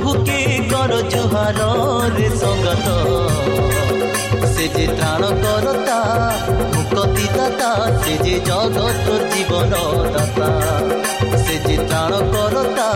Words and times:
প্রভুকে 0.00 0.40
কর 0.72 0.92
জোহার 1.12 1.58
রে 2.16 2.28
সঙ্গত। 2.40 2.86
সে 4.52 4.64
যে 4.76 4.86
ত্রাণ 4.96 5.22
করতা 5.42 5.98
মুক্তি 6.74 7.26
দাতা 7.36 7.70
সে 8.00 8.14
যে 8.24 8.34
জগত 8.48 9.06
জীবন 9.30 9.72
দাতা 10.14 10.50
সে 11.44 11.56
যে 11.66 11.76
ত্রাণ 11.88 12.12
করতা 12.34 12.88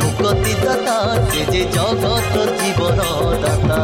মুক্তি 0.00 0.54
দাতা 0.64 0.96
সে 1.28 1.42
যে 1.52 1.62
জগত 1.76 2.34
জীবন 2.58 2.98
দাতা 3.42 3.80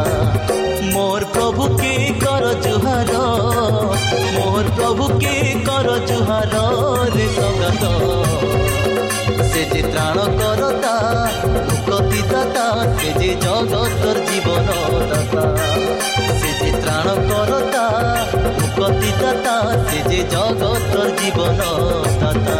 মোর 0.94 1.20
প্রভুকে 1.34 1.94
কর 2.24 2.44
জোহার 2.64 3.10
মোর 4.36 4.64
প্রভুকে 4.76 5.34
কর 5.66 5.86
জোহার 6.08 6.54
রে 7.14 7.26
সঙ্গত। 7.36 7.84
সে 9.54 9.64
যে 9.64 9.82
ত্রাণকরতা 9.82 10.94
মুক্তিদাতা 11.88 12.66
সে 12.98 13.10
যে 13.20 13.30
জগতর 13.40 14.16
জীবনদাতা। 14.26 15.42
সে 16.40 16.50
যে 16.60 16.70
ত্রাণকরতা 16.82 17.84
মুক্তিদাতা 18.78 19.56
সে 19.90 19.98
যে 20.10 20.20
জগতর 20.30 21.06
জীবনদাতা। 21.18 22.58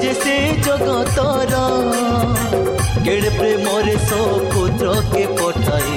ଯେ 0.00 0.12
ସେ 0.22 0.36
ଜଗତର। 0.66 1.52
କେଡ଼େ 3.04 3.30
ପ୍ରେମରେ 3.38 3.96
ସପୁତ୍ରକେ 4.08 5.24
ପଠାଇ 5.38 5.96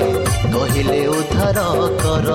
କହିଲେ 0.53 1.01
ଉଦ୍ଧାର 1.16 1.59
କର। 2.03 2.29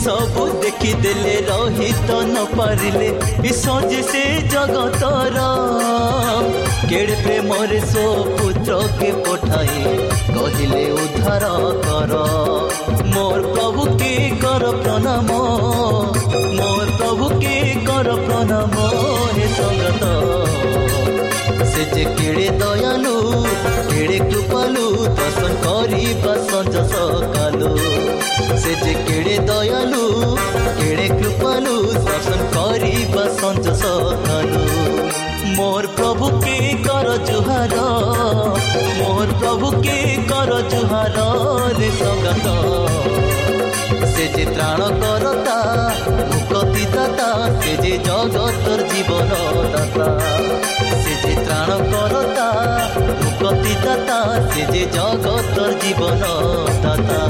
ସବୁ 0.00 0.44
ଦେଖିଦେଲେ 0.62 1.32
ରହିତ 1.46 2.10
ନ 2.24 2.44
ପାରିଲେ 2.56 3.08
ଯେ 3.90 4.00
ସେ 4.10 4.22
ଜଗତର। 4.52 5.38
କେଡ଼େ 6.90 7.16
ପ୍ରେମରେ 7.24 7.80
ସୋ 7.92 8.04
ପୁତ୍ରକେ 8.38 9.10
ପଠାଇ 9.26 9.82
କହିଲେ 10.34 10.84
ଉଦ୍ଧାର 11.00 11.44
କର। 11.86 12.12
মোর 13.14 13.40
প্রভুকে 13.54 14.12
কর 14.42 14.62
প্রণাম 14.82 15.28
মোর 16.58 16.86
প্রভুকে 16.98 17.56
কর 17.88 18.06
প্রণাম 18.26 18.74
হে 19.36 19.46
সঙ্গত 19.58 20.02
সে 21.70 21.82
যে 21.94 22.04
কেড়ে 22.16 22.48
দয়ালু 22.60 23.16
কেড়ে 23.90 24.18
কৃপালু 24.30 24.86
দর্শন 25.18 25.52
করিবা 25.64 26.34
সঞ্জ 26.48 26.74
সকালু 26.92 27.70
সে 28.62 28.72
যে 28.84 28.92
কেড়ে 29.06 29.36
দয়ালু 29.48 30.04
কেড়ে 30.78 31.06
কৃপালু 31.18 31.74
দর্শন 32.06 32.40
করিবা 32.54 33.24
সঞ্জ 33.40 33.64
সকালু 33.82 34.64
মোর 35.56 35.84
প্রভু 35.96 36.26
কে 36.40 36.58
কর 36.86 37.06
জুহার, 37.26 37.72
মোর 38.98 39.28
প্রভু 39.40 39.68
কে 39.82 39.98
কর 40.30 40.50
জুহার 40.70 41.16
রে 41.78 41.88
সগত 42.00 42.46
সে 44.14 44.24
যে 44.36 44.44
ত্রাণ 44.54 44.80
করতা 45.02 45.58
মুকতি 46.30 46.84
দাতা 46.94 47.28
সে 47.60 47.72
যে 47.82 47.94
জগতর 47.98 48.78
জীবন 48.90 49.30
দাতা 49.72 50.08
সে 51.02 51.14
যে 51.24 51.34
ত্রাণ 51.44 51.70
করতা 51.92 52.48
মুকতি 53.20 53.74
দাতা 53.84 54.18
সে 54.50 54.62
যে 54.72 54.82
জগতর 54.92 55.70
জীবন 55.82 56.20
দাতা 56.82 57.20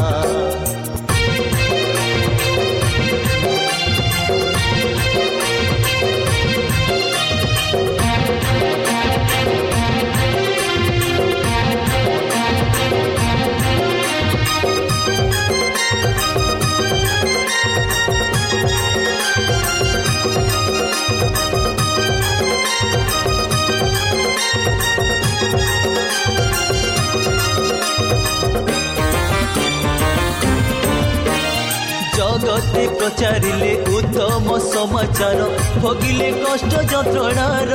ସମାଚାର 35.20 35.46
ଭୋଗିଲେ 35.82 36.28
କଷ୍ଟ 36.34 36.72
ଯନ୍ତ୍ରଣାର 36.90 37.74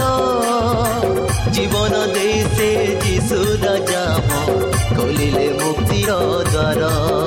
ଜୀବନ 1.55 1.93
ଦେଇ 2.15 2.39
ସେ 2.55 2.69
ଯୀଶୁ 3.03 3.37
ରାଜାମ 3.63 4.29
ଖୋଲିଲେ 4.95 5.45
ମୁକ୍ତିର 5.59 6.17
ଦ୍ୱାର 6.49 7.24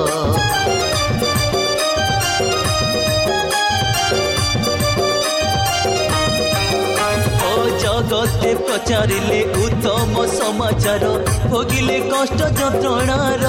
ଜଗତେ 8.39 8.51
ପଚାରିଲେ 8.67 9.39
ଉତ୍ତମ 9.59 10.13
ସମାଚାର 10.31 11.03
ଭୋଗିଲେ 11.51 11.97
କଷ୍ଟ 12.11 12.39
ଯନ୍ତ୍ରଣାର 12.57 13.45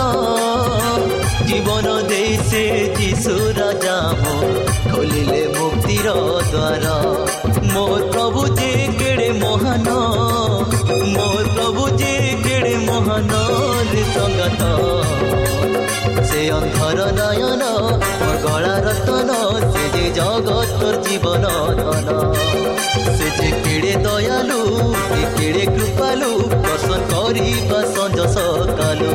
ଜୀବନ 1.46 1.86
ଦେଇ 2.10 2.32
ସେ 2.48 2.62
ଯୀଶୁ 2.98 3.34
ରାଜାମ 3.58 4.24
ଖୋଲିଲେ 4.90 5.42
ମୁକ୍ତିର 5.54 6.08
ଦ୍ୱାର 6.50 6.84
ମୋ 7.72 7.84
ପ୍ରଭୁ 8.10 8.42
ଯେ 8.58 8.70
କେଡ଼େ 8.98 9.28
ମହାନ 9.38 9.88
ମୋ 11.14 11.28
ପ୍ରଭୁ 11.54 11.84
ଯେ 12.00 12.12
କେଡ଼େ 12.44 12.74
ମହାନ 12.88 13.32
ସଙ୍ଗତ 14.10 14.62
ସେ 16.28 16.40
ଅନ୍ଧର 16.58 16.98
ନୟନ 17.18 17.62
ମୋ 18.20 18.32
ଗଳା 18.44 18.74
ରତନ 18.86 19.30
ସେ 19.72 19.84
ଯେ 19.94 20.04
ଜଗତର 20.18 20.94
ଜୀବନ 21.06 21.44
ଧନ 21.80 22.08
ସେ 23.16 23.28
ଯେ 23.38 23.48
କେଡ଼େ 23.64 23.94
ଦୟାଲୁ 24.04 24.59
କେଡ଼େ 25.35 25.63
କୃପାଲୁ 25.75 26.31
ଦର୍ଶନ 26.65 26.93
କରିବା 27.09 27.79
ସଞ୍ଜ 27.89 28.19
ସକାଲୁ 28.35 29.09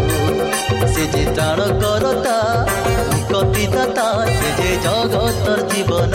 ସେ 0.92 1.04
ଯେ 1.12 1.22
ତ୍ରାଣ 1.30 1.60
କରତା 1.82 2.36
କତିଦାତା 3.30 4.06
ସେ 4.32 4.48
ଯେ 4.58 4.70
ଜଗତର 4.84 5.58
ଜୀବନ 5.70 6.14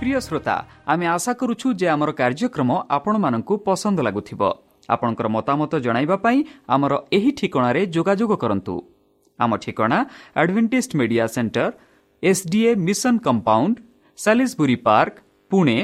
প্রিয় 0.00 0.20
শ্রোতা 0.20 0.56
আমি 0.86 1.04
আশা 1.06 1.32
করুছু 1.34 1.66
যে 1.74 1.86
আমার 1.88 2.10
কার্যক্রম 2.12 2.70
আপনার 2.88 3.34
পসন্দ 3.64 3.98
লাগুব 4.00 4.42
আপনার 4.88 5.28
মতামত 5.28 5.72
জনাইবা 5.86 6.16
আমার 6.68 6.92
এই 7.10 7.26
ঠিকার 7.32 7.76
যোগাযোগ 7.96 8.30
করতু 8.42 8.74
আম 9.38 9.50
ঠিকনা 9.56 9.98
advantage 10.34 10.86
media 10.94 11.24
centre 11.26 11.70
SDA 12.22 12.70
mission 12.86 13.16
compound 13.18 13.74
সাি 14.18 14.76
park 14.84 15.14
Pune 15.51 15.77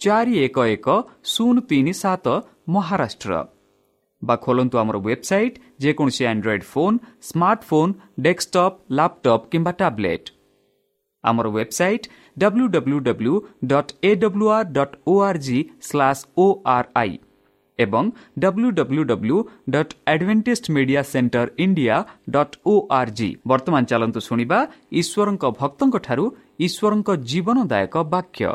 चारि 0.00 0.38
एक 0.44 0.88
शून्य 1.32 1.60
तिन 1.70 1.90
सत 1.92 2.28
महाराष्ट्र। 2.76 3.42
बा 4.22 4.34
खोलुबसइट 4.42 5.58
जो 5.80 6.08
Android 6.30 6.62
phone 6.64 6.98
smartphone 7.22 7.84
desktop 8.26 8.78
laptop 8.92 9.48
कम्बा 9.52 9.70
ट्याब्लेट 9.78 10.30
आम 11.24 11.40
website 11.56 12.06
W 12.36 12.66
W 12.74 12.98
W 13.08 13.40
dot 13.72 13.92
AWR 14.04 14.64
dot 14.78 14.96
ORG 15.14 15.64
slash 15.90 16.26
ORI 16.44 17.18
A 17.78 17.86
W 18.38 18.70
बर्तमान 23.46 23.84
चाहन्छु 23.84 24.20
शुवा 24.28 24.66
ईश्वर 25.02 25.30
भक्तको 25.60 27.16
जीवनदायक 27.32 27.96
वाक्य। 28.12 28.54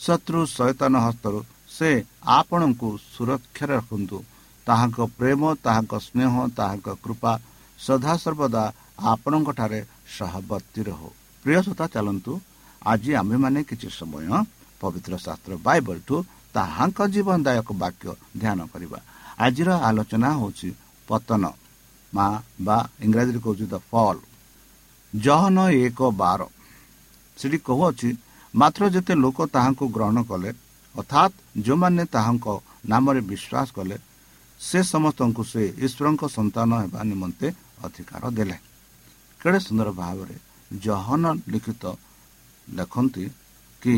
ଶତ୍ରୁ 0.00 0.40
ସୈତନ 0.56 0.94
ହସ୍ତରୁ 1.06 1.38
ସେ 1.76 1.90
ଆପଣଙ୍କୁ 2.38 2.88
ସୁରକ୍ଷାରେ 3.14 3.74
ରଖନ୍ତୁ। 3.80 4.18
ତାହାଙ୍କ 4.66 4.98
ପ୍ରେମ 5.18 5.40
ତାହାଙ୍କ 5.64 5.92
ସ୍ନେହ 6.06 6.32
ତାହାଙ୍କ 6.58 6.88
କୃପା 7.04 7.32
ସଦାସର୍ବଦା 7.78 8.64
ଆପଣଙ୍କଠାରେ 9.12 9.80
ସହବର୍ତ୍ତୀ 10.16 10.80
ରହୁ। 10.88 11.08
ପ୍ରିୟସତା 11.44 11.84
ଚାଲନ୍ତୁ। 11.94 12.32
ଆଜି 12.82 13.10
ଆମ୍ଭେମାନେ 13.20 13.60
କିଛି 13.70 13.88
ସମୟ 13.98 14.26
ପବିତ୍ର 14.80 15.12
ଶାସ୍ତ୍ର 15.24 15.52
ବାଇବଲଠୁ 15.66 16.16
ତାହାଙ୍କ 16.54 16.98
ଜୀବନଦାୟକ 17.14 17.68
ବାକ୍ୟ 17.82 18.06
ଧ୍ୟାନ 18.40 18.58
କରିବା। 18.72 18.98
ଆଜିର 19.44 19.68
ଆଲୋଚନା 19.88 20.30
ହେଉଛି 20.40 20.68
ପତନ। 21.08 21.44
ମା 22.12 22.26
ବା 22.66 22.78
ଇଂରାଜୀରେ 23.04 23.40
କହୁଛି 23.44 23.66
ଦ 23.72 23.74
ଫଲ୍। 23.90 24.20
ଜହନ 25.12 25.56
ଏକ 25.84 25.98
ବାର। 26.20 26.40
ସେଠି 27.38 27.58
କହୁଅଛି 27.68 28.08
ମାତ୍ର 28.54 28.82
ଯେତେ 28.90 29.14
ଲୋକ 29.14 29.38
ତାହାଙ୍କୁ 29.48 29.84
ଗ୍ରହଣ 29.96 30.18
କଲେ 30.26 30.50
ଅର୍ଥାତ୍ 30.94 31.34
ଯେଉଁମାନେ 31.64 32.04
ତାହାଙ୍କ 32.14 32.46
ନାମରେ 32.90 33.20
ବିଶ୍ୱାସ 33.22 33.68
କଲେ 33.76 33.96
ସେ 34.60 34.78
ସମସ୍ତଙ୍କୁ 34.84 35.42
ସେ 35.44 35.62
ଈଶ୍ୱରଙ୍କ 35.86 36.22
ସନ୍ତାନ 36.28 36.70
ହେବା 36.82 37.00
ନିମନ୍ତେ 37.10 37.46
ଅଧିକାର 37.84 38.22
ଦେଲେ 38.36 38.56
କେଡ଼େ 39.40 39.60
ସୁନ୍ଦର 39.66 39.88
ଭାବରେ 39.94 40.36
ଜହନ 40.70 41.24
ଲିଖିତ 41.52 41.84
ଲେଖନ୍ତି 42.68 43.24
କି 43.82 43.94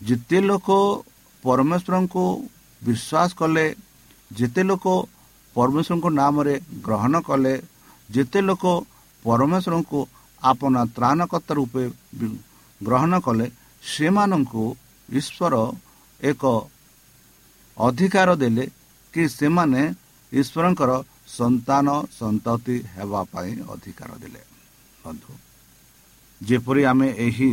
ଯେତେ 0.00 0.38
ଲୋକ 0.40 0.68
ପରମେଶ୍ୱରଙ୍କୁ 1.44 2.24
ବିଶ୍ୱାସ 2.82 3.30
କଲେ 3.40 3.66
ଯେତେ 4.30 4.62
ଲୋକ 4.70 4.86
ପରମେଶ୍ୱରଙ୍କ 5.56 6.06
ନାମରେ 6.20 6.54
ଗ୍ରହଣ 6.86 7.14
କଲେ 7.28 7.54
ଯେତେ 8.08 8.40
ଲୋକ 8.48 8.64
ପରମେଶ୍ୱରଙ୍କୁ 9.22 9.98
ଆପଣ 10.42 10.74
ତ୍ରାଣକର୍ତ୍ତା 10.96 11.52
ରୂପେ 11.54 11.82
ଗ୍ରହଣ 12.80 13.12
କଲେ 13.26 13.46
ସେମାନଙ୍କୁ 13.82 14.64
ଈଶ୍ୱର 15.08 15.54
ଏକ 16.20 16.42
ଅଧିକାର 17.76 18.28
ଦେଲେ 18.42 18.64
କି 19.14 19.22
ସେମାନେ 19.38 19.82
ଈଶ୍ୱରଙ୍କର 20.32 20.90
ସନ୍ତାନ 21.38 21.86
ସନ୍ତତି 22.18 22.76
ହେବା 22.94 23.20
ପାଇଁ 23.32 23.50
ଅଧିକାର 23.74 24.10
ଦେଲେ। 24.22 24.42
ବନ୍ଧୁ 25.04 25.32
ଯେପରି 26.40 26.82
ଆମେ 26.90 27.08
ଏହି 27.26 27.50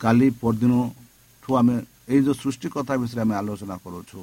କାଲି 0.00 0.28
ପରଦିନଠୁ 0.40 1.50
ଆମେ 1.60 1.76
ଏଇ 2.12 2.20
ଯେଉଁ 2.26 2.36
ସୃଷ୍ଟି 2.42 2.68
କଥା 2.74 2.94
ବିଷୟରେ 3.00 3.20
ଆମେ 3.24 3.34
ଆଲୋଚନା 3.40 3.76
କରୁଛୁ 3.84 4.20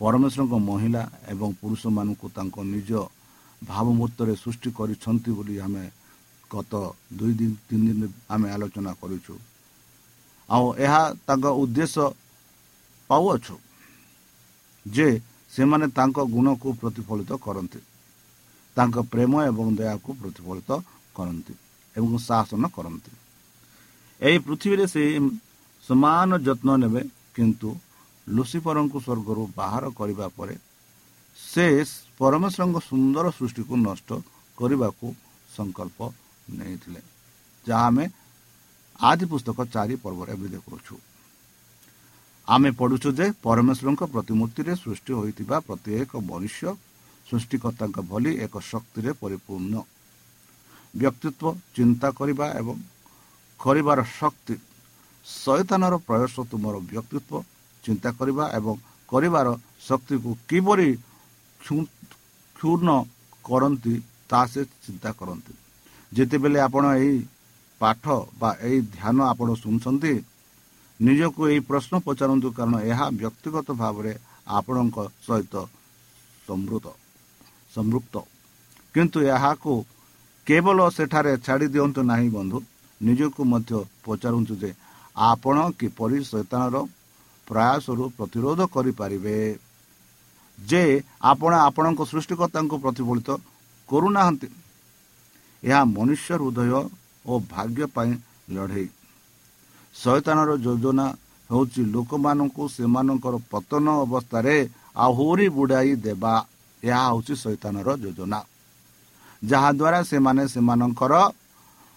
ପରମେଶ୍ୱରଙ୍କ 0.00 0.54
ମହିଳା 0.70 1.02
ଏବଂ 1.32 1.48
ପୁରୁଷମାନଙ୍କୁ 1.60 2.26
ତାଙ୍କ 2.36 2.56
ନିଜ 2.74 2.90
ଭାବମୂର୍ତ୍ତରେ 3.62 4.34
ସୃଷ୍ଟି 4.42 4.68
କରିଛନ୍ତି 4.78 5.30
ବୋଲି 5.36 5.54
ଆମେ 5.66 5.84
ଗତ 6.54 6.72
ଦୁଇ 7.18 7.32
ଦିନ 7.38 7.52
ତିନି 7.68 7.90
ଦିନ 7.90 8.02
ଆମେ 8.34 8.46
ଆଲୋଚନା 8.54 8.92
କରୁଛୁ। 9.00 9.34
ଆଉ 10.48 10.66
ଏହା 10.84 11.02
ତାଙ୍କ 11.26 11.44
ଉଦ୍ଦେଶ୍ୟ 11.62 12.04
ପାଉଅଛୁ 13.10 13.56
ଯେ 14.86 15.08
ସେମାନେ 15.54 15.86
ତାଙ୍କ 15.98 16.18
ଗୁଣକୁ 16.34 16.68
ପ୍ରତିଫଳିତ 16.80 17.32
କରନ୍ତି। 17.46 17.80
ତାଙ୍କ 18.76 18.96
ପ୍ରେମ 19.12 19.32
ଏବଂ 19.50 19.66
ଦୟାକୁ 19.78 20.10
ପ୍ରତିଫଳିତ 20.20 20.70
କରନ୍ତି 21.16 21.54
ଏବଂ 21.94 22.10
ଶାସନ 22.28 22.62
କରନ୍ତି। 22.76 23.12
ଏହି 24.20 24.38
ପୃଥିବୀରେ 24.46 24.84
ସେ 24.94 25.02
ସମାନ 25.84 26.30
ଯତ୍ନ 26.46 26.68
ନେବେ 26.82 27.00
କିନ୍ତୁ 27.36 27.68
ଲୁସିଫରଙ୍କୁ 28.26 28.98
ସ୍ୱର୍ଗରୁ 29.06 29.42
ବାହାର 29.58 29.84
କରିବା 29.98 30.26
ପରେ 30.36 30.54
ସେ 31.38 31.66
ପରମେଶ୍ୱରଙ୍କ 32.18 32.76
ସୁନ୍ଦର 32.90 33.26
ସୃଷ୍ଟିକୁ 33.38 33.74
ନଷ୍ଟ 33.88 34.08
କରିବାକୁ 34.58 35.06
ସଂକଳ୍ପ 35.56 35.98
ନେଇଥିଲେ 36.48 37.00
ଯାହା 37.64 37.86
ଆମେ 37.86 38.04
ଆଦି 39.00 39.24
ପୁସ୍ତକ 39.26 39.58
ଚାରି 39.74 39.94
ପର୍ବରେ 39.96 40.30
ଏବେ 40.32 40.48
ଦେଖୁଛୁ 40.50 40.94
ଆମେ 42.48 42.70
ପଢ଼ୁଛୁ 42.76 43.08
ଯେ 43.18 43.26
ପରମେଶ୍ୱରଙ୍କ 43.40 44.02
ପ୍ରତିମୂର୍ତ୍ତିରେ 44.14 44.72
ସୃଷ୍ଟି 44.76 45.12
ହୋଇଥିବା 45.12 45.56
ପ୍ରତ୍ୟେକ 45.68 46.12
ମନୁଷ୍ୟ 46.22 46.68
ସୃଷ୍ଟିକର୍ତ୍ତାଙ୍କ 47.26 47.98
ଭଳି 48.04 48.30
ଏକ 48.44 48.54
ଶକ୍ତିରେ 48.62 49.10
ପରିପୂର୍ଣ୍ଣ 49.22 49.74
ବ୍ୟକ୍ତିତ୍ୱ 50.94 51.58
ଚିନ୍ତା 51.76 52.08
କରିବା 52.12 52.46
ଏବଂ 52.54 52.76
କରିବାର 53.60 53.98
ଶକ୍ତି 54.10 54.54
ଶୈତାନର 55.26 55.94
ପ୍ରୟାସ 56.06 56.34
ତୁମର 56.50 56.74
ବ୍ୟକ୍ତିତ୍ୱ 56.84 57.44
ଚିନ୍ତା 57.84 58.10
କରିବା 58.12 58.44
ଏବଂ 58.52 58.74
କରିବାର 59.08 59.48
ଶକ୍ତିକୁ 59.80 60.30
କିପରି 60.48 60.88
କ୍ଷୁର୍ଣ୍ଣ 61.60 62.90
କରନ୍ତି 63.44 63.94
ତାହା 64.30 64.46
ସେ 64.46 64.60
ଚିନ୍ତା 64.84 65.10
କରନ୍ତି 65.14 65.52
ଯେତେବେଳେ 66.16 66.58
ଆପଣ 66.66 66.84
ଏହି 66.98 67.14
ପାଠ 67.80 68.04
ବା 68.40 68.50
ଏହି 68.66 68.78
ଧ୍ୟାନ 68.94 69.16
ଆପଣ 69.32 69.48
ଶୁଣୁଛନ୍ତି 69.62 70.12
ନିଜକୁ 71.00 71.40
ଏହି 71.50 71.60
ପ୍ରଶ୍ନ 71.68 71.92
ପଚାରନ୍ତୁ 72.06 72.48
କାରଣ 72.56 72.74
ଏହା 72.90 73.06
ବ୍ୟକ୍ତିଗତ 73.20 73.68
ଭାବରେ 73.82 74.12
ଆପଣଙ୍କ 74.58 74.96
ସହିତ 75.26 75.54
ସମୃଦ୍ଧ 76.46 76.86
ସମ୍ପୃକ୍ତ 77.74 78.14
କିନ୍ତୁ 78.94 79.18
ଏହାକୁ 79.34 79.72
କେବଳ 80.46 80.78
ସେଠାରେ 80.96 81.32
ଛାଡ଼ି 81.44 81.66
ଦିଅନ୍ତୁ 81.74 82.00
ନାହିଁ 82.10 82.28
ବନ୍ଧୁ 82.36 82.58
ନିଜକୁ 83.00 83.40
ମଧ୍ୟ 83.52 83.72
ପଚାରନ୍ତୁ 84.06 84.54
ଯେ 84.62 84.70
ଆପଣ 85.16 85.56
କିପରି 85.80 86.18
ଶୈତାନର 86.30 86.76
ପ୍ରୟାସରୁ 87.48 88.04
ପ୍ରତିରୋଧ 88.18 88.60
କରିପାରିବେ 88.74 89.36
ଯେ 90.58 90.82
ଆପଣ 91.30 91.52
ଆପଣଙ୍କ 91.68 92.00
ସୃଷ୍ଟିକର୍ତ୍ତାଙ୍କୁ 92.10 92.76
ପ୍ରତିଫଳିତ 92.84 93.28
କରୁନାହାନ୍ତି। 93.88 94.48
ଏହା 95.64 95.80
ମନୁଷ୍ୟ 95.96 96.34
ହୃଦୟ 96.40 96.72
ଓ 97.26 97.32
ଭାଗ୍ୟ 97.52 97.86
ପାଇଁ 97.86 98.12
ଲଢ଼େଇ। 98.54 98.88
ଶୈତାନର 99.94 100.50
ଯୋଜନା 100.56 101.06
ହେଉଛି 101.50 101.82
ଲୋକମାନଙ୍କୁ 101.94 102.62
ସେମାନଙ୍କର 102.68 103.34
ପତନ 103.50 103.86
ଅବସ୍ଥାରେ 104.04 104.56
ଆହୁରି 104.96 105.46
ବୁଡ଼ାଇ 105.48 105.90
ଦେବା। 106.06 106.34
ଏହା 106.82 107.02
ହେଉଛି 107.08 107.34
ଶୈତାନର 107.34 107.88
ଯୋଜନା। 107.96 108.40
ଯାହାଦ୍ୱାରା 109.42 110.00
ସେମାନେ 110.02 110.42
ସେମାନଙ୍କର 110.48 111.14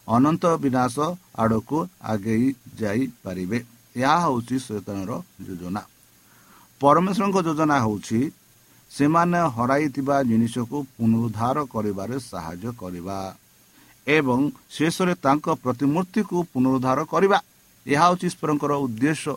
ଅନନ୍ତ 0.08 0.44
ବିନାଶ 0.64 0.96
ଆଡ଼କୁ 1.36 1.78
ଆଗେଇ 2.04 2.46
ଯାଇପାରିବେ। 2.80 3.60
ଏହା 3.96 4.16
ହେଉଛି 4.24 4.56
ଶୈତାନର 4.68 5.12
ଯୋଜନା। 5.48 5.82
ପରମେଶ୍ୱରଙ୍କ 6.82 7.38
ଯୋଜନା 7.48 7.76
ହେଉଛି 7.86 8.20
ସେମାନେ 8.92 9.40
ହରାଇଥିବା 9.56 10.16
ଜିନିଷକୁ 10.24 10.78
ପୁନରୁଦ୍ଧାର 10.96 11.58
କରିବାରେ 11.74 12.16
ସାହାଯ୍ୟ 12.32 12.72
କରିବା। 12.82 13.18
ଏବଂ 14.08 14.40
ଶେଷରେ 14.76 15.14
ତାଙ୍କ 15.26 15.46
ପ୍ରତିମୂର୍ତ୍ତିକୁ 15.64 16.38
ପୁନରୁଦ୍ଧାର 16.52 17.00
କରିବା। 17.14 17.38
ଏହା 17.86 18.06
ହେଉଛି 18.08 18.26
ଈଶ୍ୱରଙ୍କର 18.32 18.72
ଉଦ୍ଦେଶ୍ୟ। 18.86 19.34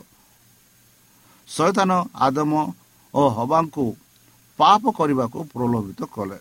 ଶୈତାନ 1.47 1.91
ଆଦମ 2.25 2.51
ଓ 3.13 3.21
ହବାଙ୍କୁ 3.37 3.85
ପାପ 4.59 4.83
କରିବାକୁ 4.97 5.39
ପ୍ରଲୋଭିତ 5.53 6.01
କଲେ। 6.15 6.37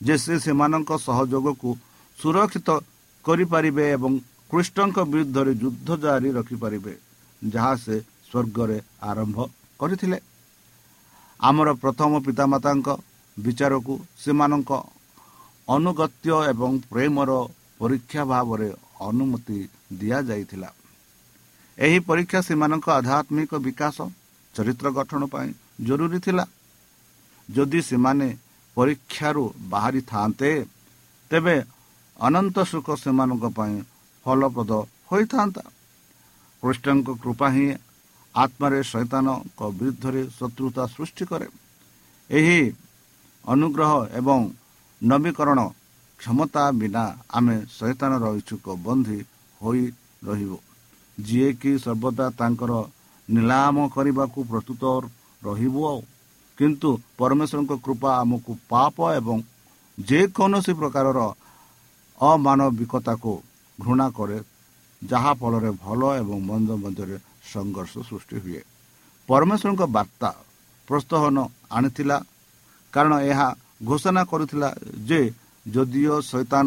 ଯେ 0.00 0.14
ସେ 0.24 0.34
ସେମାନଙ୍କ 0.44 0.90
ସହଯୋଗକୁ 1.06 1.70
ସୁରକ୍ଷିତ 2.18 2.68
କରିପାରିବେ 3.24 3.84
ଏବଂ 3.96 4.12
କୃଷ୍ଣଙ୍କ 4.50 4.98
ବିରୁଦ୍ଧରେ 5.12 5.52
ଯୁଦ୍ଧ 5.62 5.88
ଜାରି 6.02 6.28
ରଖିପାରିବେ 6.38 6.94
ଯାହା 7.42 7.72
ସେ 7.84 7.96
ସ୍ୱର୍ଗରେ 8.28 8.78
ଆରମ୍ଭ 9.10 9.36
କରିଥିଲେ। 9.80 10.18
ଆମର 11.40 11.68
ପ୍ରଥମ 11.82 12.12
ପିତାମାତାଙ୍କ 12.26 12.88
ବିଚାରକୁ 13.36 13.94
ସେମାନଙ୍କ 14.22 14.70
ଅନୁଗତ୍ୟ 15.68 16.30
ଏବଂ 16.52 16.72
ପ୍ରେମର 16.90 17.30
ପରୀକ୍ଷା 17.78 18.22
ଭାବରେ 18.24 18.68
ଅନୁମତି 19.00 19.58
ଦିଆଯାଇଥିଲା। 19.92 20.70
ଏହି 21.78 21.98
ପରୀକ୍ଷା 21.98 22.40
ସେମାନଙ୍କ 22.40 22.86
ଆଧ୍ୟାତ୍ମିକ 22.98 23.52
ବିକାଶ 23.66 23.96
ଚରିତ୍ର 24.54 24.86
ଗଠନ 24.90 25.22
ପାଇଁ 25.26 25.48
ଜରୁରୀ 25.86 26.18
ଥିଲା। 26.18 26.44
ଯଦି 27.48 27.80
ସେମାନେ 27.82 28.28
ପରୀକ୍ଷାରୁ 28.76 29.44
ବାହାରିଥାନ୍ତେ 29.70 30.50
ତେବେ 31.30 31.56
ଅନନ୍ତ 32.18 32.56
ସୁଖ 32.64 32.86
ସେମାନଙ୍କ 33.04 33.44
ପାଇଁ 33.56 33.76
ଫଳପ୍ରଦ 34.26 34.72
ହୋଇଥାନ୍ତା। 35.10 35.62
କୃଷ୍ଣଙ୍କ 36.62 37.08
କୃପା 37.22 37.48
ହିଁ 37.54 37.66
ଆତ୍ମାରେ 38.34 38.78
ଶୈତାନଙ୍କ 38.82 39.60
ବିରୁଦ୍ଧରେ 39.78 40.22
ଶତ୍ରୁତା 40.38 40.82
ସୃଷ୍ଟି 40.86 41.24
କରେ। 41.30 41.48
ଏହି 42.30 42.60
ଅନୁଗ୍ରହ 43.44 43.92
ଏବଂ 44.12 44.40
ନବୀକରଣ 45.02 45.60
କ୍ଷମତା 46.20 46.64
ବିନା 46.80 47.04
ଆମେ 47.36 47.56
ଶୈତାନର 47.76 48.24
ଇଚ୍ଛୁକ 48.38 48.66
ବନ୍ଧୀ 48.86 49.18
ହୋଇ 49.60 49.84
ରହିବୁ। 50.26 50.58
ଯିଏକି 51.18 51.72
ସର୍ବଦା 51.84 52.26
ତାଙ୍କର 52.38 52.72
ନିଲାମ 53.28 53.76
କରିବାକୁ 53.94 54.38
ପ୍ରସ୍ତୁତ 54.50 54.82
ରହିବୁ 55.42 55.82
କିନ୍ତୁ 56.58 56.88
ପରମେଶ୍ୱରଙ୍କ 57.18 57.72
କୃପା 57.84 58.10
ଆମକୁ 58.22 58.52
ପାପ 58.70 58.96
ଏବଂ 59.18 59.36
ଯେକୌଣସି 59.98 60.72
ପ୍ରକାରର 60.80 61.20
ଅମାନବିକତାକୁ 62.20 63.32
ଘୃଣା 63.78 64.06
କରେ 64.16 64.38
ଯାହାଫଳରେ 65.02 65.70
ଭଲ 65.84 66.00
ଏବଂ 66.20 66.38
ମନ୍ଦ 66.48 66.70
ମଧ୍ୟରେ 66.82 67.16
ସଂଘର୍ଷ 67.52 67.94
ସୃଷ୍ଟି 68.08 68.36
ହୁଏ। 68.44 68.62
ପରମେଶ୍ୱରଙ୍କ 69.28 69.82
ବାର୍ତ୍ତା 69.96 70.30
ପ୍ରୋତ୍ସାହନ 70.88 71.36
ଆଣିଥିଲା। 71.76 72.16
କାରଣ 72.92 73.12
ଏହା 73.30 73.48
ଘୋଷଣା 73.84 74.22
କରିଥିଲା 74.24 74.68
ଯେ 75.08 75.20
ଯଦିଓ 75.66 76.16
ଶୈତାନ 76.20 76.66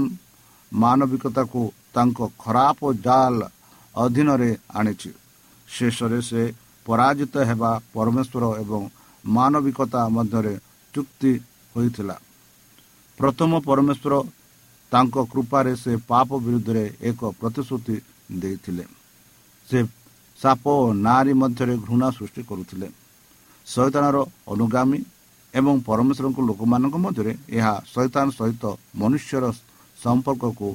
ମାନବିକତାକୁ 0.71 1.61
ତାଙ୍କ 1.93 2.19
ଖରାପ 2.39 2.79
ଜାଲ 3.05 3.39
ଅଧୀନରେ 3.95 4.51
ଆଣିଛି 4.75 5.11
ଶେଷରେ 5.67 6.19
ସେ 6.21 6.41
ପରାଜିତ 6.85 7.33
ହେବା 7.49 7.71
ପରମେଶ୍ୱର 7.93 8.43
ଏବଂ 8.63 8.81
ମାନବିକତା 9.25 10.01
ମଧ୍ୟରେ 10.09 10.53
ଚୁକ୍ତି 10.93 11.31
ହୋଇଥିଲା। 11.75 12.15
ପ୍ରଥମ 13.17 13.51
ପରମେଶ୍ୱର 13.67 14.13
ତାଙ୍କ 14.91 15.15
କୃପାରେ 15.31 15.71
ସେ 15.75 15.91
ପାପ 16.07 16.29
ବିରୁଦ୍ଧରେ 16.45 16.85
ଏକ 17.01 17.21
ପ୍ରତିଶ୍ରୁତି 17.39 17.95
ଦେଇଥିଲେ। 18.41 18.85
ସେ 19.67 19.79
ସାପ 20.39 20.63
ଓ 20.81 20.85
ନାରୀ 21.07 21.33
ମଧ୍ୟରେ 21.33 21.75
ଘୃଣା 21.77 22.07
ସୃଷ୍ଟି 22.11 22.41
କରୁଥିଲେ। 22.49 22.87
ଶୈତାନର 23.67 24.17
ଅନୁଗାମୀ 24.47 24.99
ଏବଂ 25.59 25.75
ପରମେଶ୍ୱରଙ୍କ 25.87 26.39
ଲୋକମାନଙ୍କ 26.49 26.95
ମଧ୍ୟରେ 27.05 27.31
ଏହା 27.57 27.73
ଶୈତାନ 27.93 28.27
ସହିତ 28.39 28.63
ମନୁଷ୍ୟର 29.01 29.43
ସମ୍ପର୍କକୁ 29.97 30.69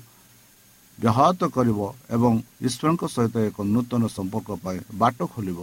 ବ୍ୟାହତ 0.98 1.40
କରିବ 1.56 1.80
ଏବଂ 2.16 2.32
ଈଶ୍ୱରଙ୍କ 2.66 3.02
ସହିତ 3.14 3.36
ଏକ 3.48 3.58
ନୂତନ 3.74 4.02
ସମ୍ପର୍କ 4.16 4.48
ପାଇଁ 4.64 4.78
ବାଟ 5.00 5.18
ଖୋଲିବ। 5.32 5.58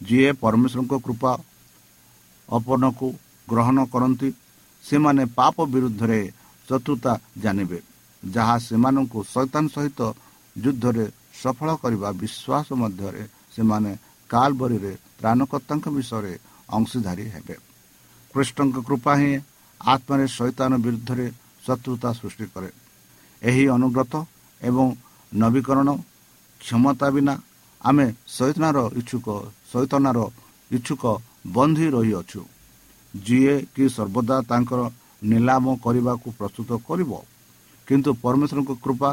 ଯିଏ 0.00 0.30
ପରମେଶ୍ୱରଙ୍କ 0.42 0.94
କୃପା 1.06 1.32
ଅପନକୁ 2.48 3.08
ଗ୍ରହଣ 3.48 3.78
କରନ୍ତି 3.92 4.28
ସେମାନେ 4.84 5.22
ପାପ 5.38 5.56
ବିରୁଦ୍ଧରେ 5.74 6.20
ଶତ୍ରୁତା 6.68 7.12
ଜାଣିବେ 7.42 7.78
ଯାହା 8.22 8.56
ସେମାନଙ୍କୁ 8.68 9.18
ଶୈତାନ 9.34 9.64
ସହିତ 9.74 10.00
ଯୁଦ୍ଧରେ 10.56 11.04
ସଫଳ 11.42 11.68
କରିବା 11.82 12.08
ବିଶ୍ୱାସ 12.22 12.68
ମଧ୍ୟରେ 12.82 13.22
ସେମାନେ 13.54 13.90
କାଲବରୀରେ 14.30 14.92
ତ୍ରାଣକର୍ତ୍ତାଙ୍କ 15.18 15.86
ବିଷୟରେ 15.96 16.34
ଅଂଶୀଧାରୀ 16.76 17.26
ହେବେ। 17.34 17.56
କୃଷ୍ଣଙ୍କ 18.38 18.76
କୃପା 18.88 19.12
ହିଁ 19.20 19.32
ଆତ୍ମାରେ 19.80 20.24
ଶୈତାନ 20.36 20.72
ବିରୁଦ୍ଧରେ 20.84 21.26
ଶତ୍ରୁତା 21.66 22.10
ସୃଷ୍ଟି 22.18 22.46
କରେ। 22.54 22.70
ଏହି 23.42 23.64
ଅନୁଗ୍ରତ 23.76 24.14
ଏବଂ 24.60 24.86
ନବୀକରଣ 25.32 25.88
କ୍ଷମତା 26.60 27.08
ବିନା 27.14 27.34
ଆମେ 27.80 28.06
ଶୈତନାର 28.36 28.78
ଇଚ୍ଛୁକ 29.00 29.26
ଶୈତନାର 29.70 30.18
ଇଚ୍ଛୁକ 30.70 31.02
ବନ୍ଧି 31.54 31.86
ରହିଅଛୁ। 31.96 32.42
ଯିଏ 33.14 33.54
କି 33.74 33.84
ସର୍ବଦା 33.96 34.36
ତାଙ୍କର 34.50 34.80
ନିଲାମ 35.32 35.64
କରିବାକୁ 35.84 36.28
ପ୍ରସ୍ତୁତ 36.38 36.70
କରିବ 36.88 37.12
କିନ୍ତୁ 37.88 38.10
ପରମେଶ୍ୱରଙ୍କ 38.22 38.72
କୃପା 38.84 39.10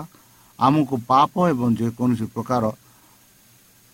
ଆମକୁ 0.60 0.96
ପାପ 1.10 1.34
ଏବଂ 1.52 1.70
ଯେକୌଣସି 1.80 2.26
ପ୍ରକାର 2.36 2.64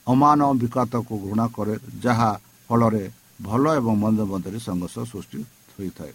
ଅମାନବିକତାକୁ 0.08 1.14
ଘୃଣା 1.26 1.46
କରେ 1.56 1.76
ଯାହା 2.04 2.32
ଫଳରେ 2.70 3.06
ଭଲ 3.48 3.64
ଏବଂ 3.80 3.94
ମନ୍ଦ 4.04 4.20
ମଧ୍ୟରେ 4.32 4.60
ସଂଘର୍ଷ 4.68 4.96
ସୃଷ୍ଟି 5.12 5.40
ହୋଇଥାଏ। 5.76 6.14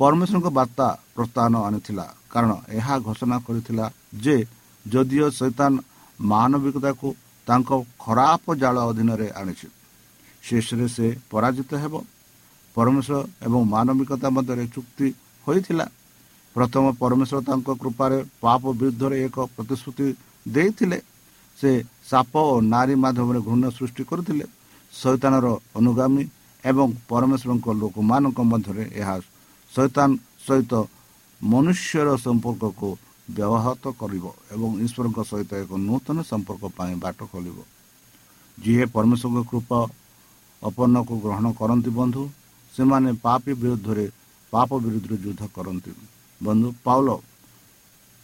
ପରମେଶ୍ୱରଙ୍କ 0.00 0.48
ବାର୍ତ୍ତା 0.58 0.86
ପ୍ରୋତ୍ସାହନ 1.14 1.54
ଆଣିଥିଲା। 1.66 2.06
କାରଣ 2.32 2.52
ଏହା 2.78 2.94
ଘୋଷଣା 3.06 3.36
କରିଥିଲା 3.46 3.84
ଯେ 4.24 4.36
ଯଦିଓ 4.84 5.26
ଶୈତାନ 5.30 5.72
ମାନବିକତାକୁ 6.18 7.08
ତାଙ୍କ 7.46 7.70
ଖରାପ 8.04 8.44
ଜାଳ 8.62 8.76
ଅଧୀନରେ 8.90 9.28
ଆଣିଛି 9.40 9.68
ଶେଷରେ 10.42 10.86
ସେ 10.96 11.06
ପରାଜିତ 11.30 11.70
ହେବ। 11.82 11.94
ପରମେଶ୍ୱର 12.76 13.18
ଏବଂ 13.46 13.60
ମାନବିକତା 13.74 14.28
ମଧ୍ୟରେ 14.36 14.64
ଚୁକ୍ତି 14.74 15.06
ହୋଇଥିଲା। 15.46 15.86
ପ୍ରଥମ 16.56 16.84
ପରମେଶ୍ୱର 17.02 17.38
ତାଙ୍କ 17.48 17.68
କୃପାରେ 17.82 18.18
ପାପ 18.40 18.62
ବିରୁଦ୍ଧରେ 18.80 19.16
ଏକ 19.26 19.36
ପ୍ରତିଶ୍ରୁତି 19.56 20.06
ଦେଇଥିଲେ। 20.46 20.98
ସେ 21.58 21.70
ସାପ 22.10 22.32
ଓ 22.52 22.54
ନାରୀ 22.74 22.94
ମାଧ୍ୟମରେ 22.94 23.40
ଘୃଣ୍ୟ 23.48 23.66
ସୃଷ୍ଟି 23.78 24.02
କରୁଥିଲେ। 24.10 24.46
ଶୈତାନର 25.00 25.46
ଅନୁଗାମୀ 25.78 26.24
ଏବଂ 26.64 26.88
ପରମେଶ୍ୱରଙ୍କ 27.10 27.66
ଲୋକମାନଙ୍କ 27.82 28.38
ମଧ୍ୟରେ 28.50 28.84
ଏହା 29.00 29.16
ଶୈତାନ 29.72 30.08
ସହିତ 30.46 30.72
ମନୁଷ୍ୟର 31.40 32.08
ସମ୍ପର୍କକୁ 32.24 32.88
ବ୍ୟବହୃତ 33.28 33.84
କରିବ 34.00 34.24
ଏବଂ 34.54 34.70
ଈଶ୍ୱରଙ୍କ 34.84 35.18
ସହିତ 35.30 35.50
ଏକ 35.62 35.70
ନୂତନ 35.88 36.16
ସମ୍ପର୍କ 36.30 36.62
ପାଇଁ 36.78 36.94
ବାଟ 37.04 37.18
ଖୋଲିବ। 37.32 37.58
ଯିଏ 38.58 38.84
ପରମେଶ୍ୱରଙ୍କ 38.94 39.40
କୃପା 39.50 39.78
ଅପର୍ଣ୍ଣକୁ 40.62 41.14
ଗ୍ରହଣ 41.24 41.46
କରନ୍ତି 41.60 41.90
ବନ୍ଧୁ 42.00 42.22
ସେମାନେ 42.74 43.10
ପାପି 43.24 43.52
ବିରୁଦ୍ଧରେ 43.62 44.06
ପାପ 44.52 44.70
ବିରୁଦ୍ଧରେ 44.84 45.16
ଯୁଦ୍ଧ 45.24 45.42
କରନ୍ତି। 45.56 45.92
ବନ୍ଧୁ 46.40 46.68
ପାଉଲ 46.86 47.08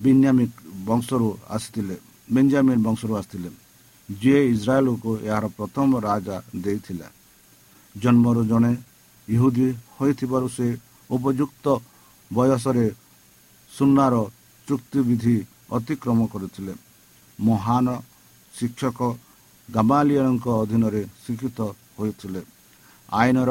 ବିନ୍ୟାମି 0.00 0.44
ବଂଶରୁ 0.88 1.28
ଆସିଥିଲେ 1.56 1.96
ବେଞ୍ଜାମିନ୍ 2.34 2.84
ବଂଶରୁ 2.86 3.12
ଆସିଥିଲେ। 3.20 3.50
ଯିଏ 4.10 4.40
ଇସ୍ରାଏଲକୁ 4.54 5.10
ଏହାର 5.28 5.44
ପ୍ରଥମ 5.58 5.90
ରାଜା 6.08 6.36
ଦେଇଥିଲା। 6.64 7.08
ଜନ୍ମରୁ 7.94 8.42
ଜଣେ 8.50 8.72
ଇହୁଦୀ 9.28 9.68
ହୋଇଥିବାରୁ 9.96 10.46
ସେ 10.56 10.66
ଉପଯୁକ୍ତ 11.10 11.66
ବୟସରେ 12.30 12.86
ସୁନାର 13.70 14.14
ଚୁକ୍ତିବିଧି 14.66 15.36
ଅତିକ୍ରମ 15.76 16.18
କରିଥିଲେ। 16.32 16.74
ମହାନ 17.38 17.86
ଶିକ୍ଷକ 18.54 19.00
ଗାମାଲିଆଙ୍କ 19.68 20.46
ଅଧୀନରେ 20.62 21.02
ଶିକ୍ଷିତ 21.24 21.58
ହୋଇଥିଲେ। 21.98 22.40
ଆଇନର 23.08 23.50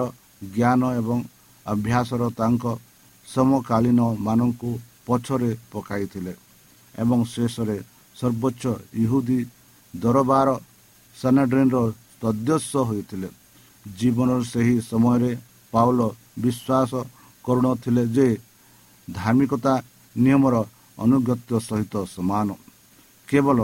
ଜ୍ଞାନ 0.56 0.82
ଏବଂ 1.00 1.18
ଅଭ୍ୟାସର 1.66 2.22
ତାଙ୍କ 2.40 2.64
ସମକାଳୀନ 3.26 4.00
ମାନଙ୍କୁ 4.28 4.72
ପଛରେ 5.08 5.52
ପକାଇଥିଲେ 5.72 6.34
ଏବଂ 6.96 7.20
ଶେଷରେ 7.34 7.78
ସର୍ବୋଚ୍ଚ 8.16 8.64
ଇହୁଦୀ 9.04 9.40
ଦରବାର 9.94 10.48
ସାନାଡ୍ରେନ୍ର 11.16 11.78
ସଦସ୍ୟ 12.22 12.80
ହୋଇଥିଲେ। 12.90 13.30
ଜୀବନର 13.86 14.40
ସେହି 14.52 14.76
ସମୟରେ 14.90 15.32
ପାଉଲ 15.74 16.00
ବିଶ୍ୱାସ 16.44 16.92
କରୁନଥିଲେ 17.46 18.04
ଯେ 18.16 18.28
ଧାର୍ମିକତା 19.08 19.74
ନିୟମର 20.16 20.56
ଅନୁଗତ୍ୟ 20.98 21.54
ସହିତ 21.68 21.94
ସମାନ। 22.16 22.48
କେବଳ 23.28 23.60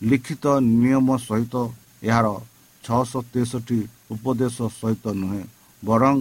ଲିଖିତ 0.00 0.44
ନିୟମ 0.82 1.08
ସହିତ 1.28 1.54
ଏହାର 2.02 2.26
ଛଅଶହ 2.84 3.22
ତେଷଠି 3.32 3.80
ଉପଦେଶ 4.12 4.56
ସହିତ 4.80 5.04
ନୁହେଁ 5.20 5.44
ବରଂ 5.82 6.14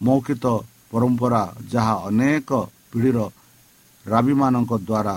ମୌଖିତ 0.00 0.44
ପରମ୍ପରା 0.90 1.42
ଯାହା 1.72 1.94
ଅନେକ 2.08 2.50
ପିଢ଼ିର 2.90 3.18
ରାବିମାନଙ୍କ 4.06 4.72
ଦ୍ୱାରା 4.88 5.14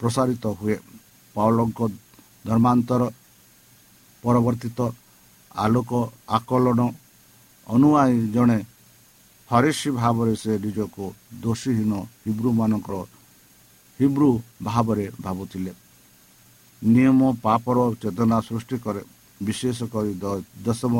ପ୍ରସାରିତ 0.00 0.44
ହୁଏ। 0.60 0.76
ପାଉଲଙ୍କ 1.36 1.80
ଧର୍ମାନ୍ତର 2.46 3.02
ପରବର୍ତ୍ତିତ 4.24 4.80
ଆଲୋକ 5.54 5.92
ଆକଳନ 6.28 6.80
ଅନୁଆୟୀ 7.66 8.18
ଜଣେ 8.34 8.58
ହରିଷୀ 9.50 9.90
ଭାବରେ 9.92 10.34
ସେ 10.42 10.52
ନିଜକୁ 10.64 11.04
ଦୋଷୀହୀନ 11.42 11.92
ହିବ୍ରୁମାନଙ୍କର 12.24 12.94
ହିବ୍ରୁ 14.00 14.28
ଭାବରେ 14.62 15.06
ଭାବୁଥିଲେ 15.24 15.72
ନିୟମ 16.82 17.20
ପାପର 17.42 17.78
ଚେତନା 18.02 18.38
ସୃଷ୍ଟି 18.42 18.76
କରେ 18.84 19.02
ବିଶେଷ 19.40 19.78
କରି 19.92 20.12
ଦଶମ 20.64 20.94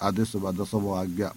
ଆଦେଶ 0.00 0.30
ବା 0.42 0.50
ଦଶମ 0.52 0.84
ଆଜ୍ଞା 1.00 1.30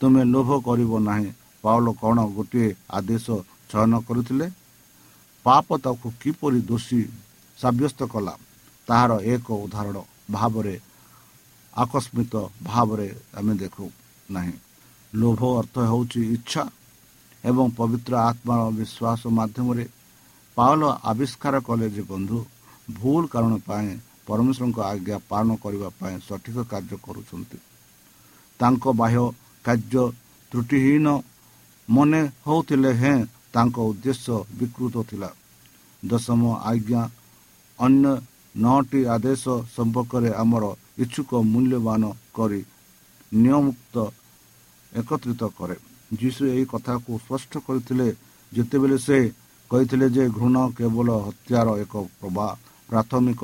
ତୁମେ 0.00 0.22
ଲୋଭ 0.32 0.50
କରିବ 0.66 0.92
ନାହିଁ 1.00 1.30
ପାଉଲ 1.64 1.86
କ'ଣ 2.00 2.18
ଗୋଟିଏ 2.36 2.68
ଆଦେଶ 2.90 3.26
ଚୟନ 3.70 3.92
କରିଥିଲେ 4.06 4.46
ପାପ 5.46 5.66
ତାକୁ 5.78 6.06
କିପରି 6.22 6.58
ଦୋଷୀ 6.62 7.00
ସାବ୍ୟସ୍ତ 7.60 8.00
କଲା 8.12 8.34
ତାହାର 8.88 9.12
ଏକ 9.32 9.46
ଉଦାହରଣ 9.64 9.98
ଭାବରେ 10.30 10.74
ଆକସ୍ମିକ 11.74 12.34
ଭାବରେ 12.62 13.08
ଆମେ 13.38 13.52
ଦେଖୁ 13.62 13.84
ନାହିଁ 14.28 14.54
ଲୋଭ 15.12 15.40
ଅର୍ଥ 15.60 15.76
ହେଉଛି 15.90 16.20
ଇଚ୍ଛା 16.36 16.62
ଏବଂ 17.44 17.66
ପବିତ୍ର 17.78 18.12
ଆତ୍ମାର 18.30 18.60
ବିଶ୍ୱାସ 18.78 19.22
ମାଧ୍ୟମରେ 19.38 19.84
ପାଉଲ 20.56 20.82
ଆବିଷ୍କାର 21.10 21.54
କଲେ 21.68 21.86
ଯେ 21.90 22.02
ବନ୍ଧୁ 22.02 22.38
ଭୁଲ 22.90 23.22
କାରଣ 23.26 23.52
ପାଇଁ 23.68 23.90
ପରମେଶ୍ୱରଙ୍କ 24.26 24.78
ଆଜ୍ଞା 24.92 25.16
ପାଳନ 25.30 25.50
କରିବା 25.62 25.88
ପାଇଁ 26.00 26.14
ସଠିକ 26.28 26.56
କାର୍ଯ୍ୟ 26.72 26.96
କରୁଛନ୍ତି 27.06 27.58
ତାଙ୍କ 28.60 28.84
ବାହ୍ୟ 29.00 29.24
କାର୍ଯ୍ୟ 29.64 30.02
ତ୍ରୁଟିହୀନ 30.52 31.06
ମନେ 31.88 32.20
ହେଉଥିଲେ 32.46 32.90
ହେଁ 32.94 33.18
ତାଙ୍କ 33.54 33.76
ଉଦ୍ଦେଶ୍ୟ 33.90 34.36
ବିକୃତ 34.58 34.94
ଥିଲା। 35.10 35.30
ଦଶମ 36.02 36.42
ଆଜ୍ଞା 36.62 37.02
ଅନ୍ୟ 37.84 38.12
ନଅଟି 38.54 39.00
ଆଦେଶ 39.14 39.44
ସମ୍ପର୍କରେ 39.74 40.30
ଆମର 40.42 40.64
ଇଚ୍ଛୁକ 41.02 41.30
ମୂଲ୍ୟବାନ 41.52 42.02
କରି 42.36 42.60
ନିୟମୁକ୍ତ 43.32 43.96
ଏକତ୍ରିତ 44.92 45.42
କରେ। 45.58 45.76
ଯୀଶୁ 46.20 46.42
ଏହି 46.52 46.64
କଥାକୁ 46.72 47.10
ସ୍ପଷ୍ଟ 47.24 47.52
କରିଥିଲେ। 47.66 48.08
ଯେତେବେଳେ 48.52 48.98
ସେ 49.06 49.18
କହିଥିଲେ 49.70 50.06
ଯେ 50.16 50.24
ଘୃଣ 50.38 50.56
କେବଳ 50.76 51.08
ହତ୍ୟାର 51.26 51.68
ଏକ 51.84 51.94
ପ୍ରଭା 52.20 52.46
ପ୍ରାଥମିକ 52.88 53.42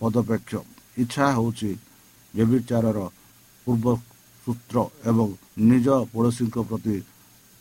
ପଦପେକ୍ଷ 0.00 0.52
ଇଚ୍ଛା 1.02 1.26
ହେଉଛି 1.36 1.70
ବ୍ୟବିଚାରର 2.34 2.98
ପୂର୍ବ 3.66 3.86
ସୂତ୍ର 4.42 4.76
ଏବଂ 5.10 5.28
ନିଜ 5.70 5.86
ପଡ଼ୋଶୀଙ୍କ 6.12 6.56
ପ୍ରତି 6.68 6.96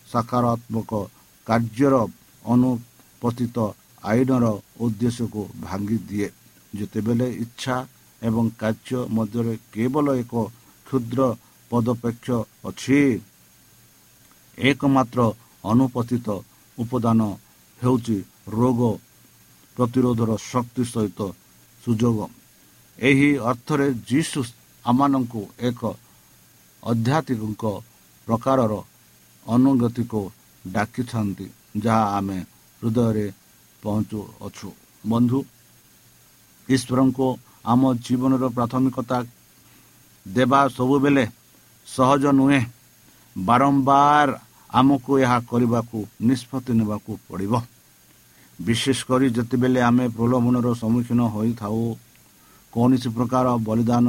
ସକାରାତ୍ମକ 0.08 0.92
କାର୍ଯ୍ୟର 1.48 1.96
ଅନୁପସ୍ଥିତ 2.46 3.58
ଆଇନର 4.04 4.46
ଉଦ୍ଦେଶ୍ୟକୁ 4.80 5.42
ଭାଙ୍ଗି 5.64 5.98
ଦିଏ 6.10 6.28
ଯେତେବେଳେ 6.74 7.28
ଇଚ୍ଛା 7.44 7.76
ଏବଂ 8.22 8.46
କାର୍ଯ୍ୟ 8.62 9.00
ମଧ୍ୟରେ 9.16 9.54
କେବଳ 9.74 10.08
ଏକ 10.22 10.34
କ୍ଷୁଦ୍ର 10.88 11.22
ପଦପେକ୍ଷ 11.72 12.28
ଅଛି 12.64 13.00
ଏକମାତ୍ର 14.58 15.20
ଅନୁପସ୍ଥିତ 15.64 16.28
ଉପାଦାନ 16.78 17.22
ହେଉଛି 17.80 18.18
ରୋଗ 18.54 18.82
ପ୍ରତିରୋଧର 19.78 20.32
ଶକ୍ତି 20.44 20.84
ସହିତ 20.86 21.20
ସୁଯୋଗ 21.84 22.20
ଏହି 23.00 23.30
ଅର୍ଥରେ 23.44 23.88
ଯୀଶୁ 24.10 24.40
ଆମମାନଙ୍କୁ 24.86 25.42
ଏକ 25.62 25.82
ଆଧ୍ୟାତ୍ମିକ 26.84 27.64
ପ୍ରକାରର 28.28 28.74
ଅନୁଗତିକୁ 29.46 30.22
ଡାକିଥାନ୍ତି 30.66 31.48
ଯାହା 31.84 32.06
ଆମେ 32.18 32.40
ହୃଦୟରେ 32.82 33.26
ପହଞ୍ଚୁଅଛୁ 33.84 34.68
ବନ୍ଧୁ 35.04 35.40
ଈଶ୍ୱରଙ୍କୁ 36.68 37.28
ଆମ 37.72 37.82
ଜୀବନର 38.06 38.44
ପ୍ରାଥମିକତା 38.58 39.18
ଦେବା 40.26 40.60
ସବୁବେଳେ 40.78 41.24
ସହଜ 41.88 42.24
ନୁହେଁ। 42.40 42.62
ବାରମ୍ବାର 43.36 44.30
ଆମକୁ 44.70 45.12
ଏହା 45.24 45.38
କରିବାକୁ 45.50 45.98
ନିଷ୍ପତ୍ତି 46.28 46.72
ନେବାକୁ 46.80 47.12
ପଡ଼ିବ। 47.28 47.54
ବିଶେଷ 48.60 49.00
କରି 49.10 49.28
ଯେତେବେଳେ 49.36 49.80
ଆମେ 49.90 50.06
ପ୍ରଲୋଭନର 50.18 50.68
ସମ୍ମୁଖୀନ 50.82 51.22
ହୋଇଥାଉ 51.34 51.82
କୌଣସି 52.74 53.10
ପ୍ରକାର 53.18 53.46
ବଳିଦାନ 53.68 54.06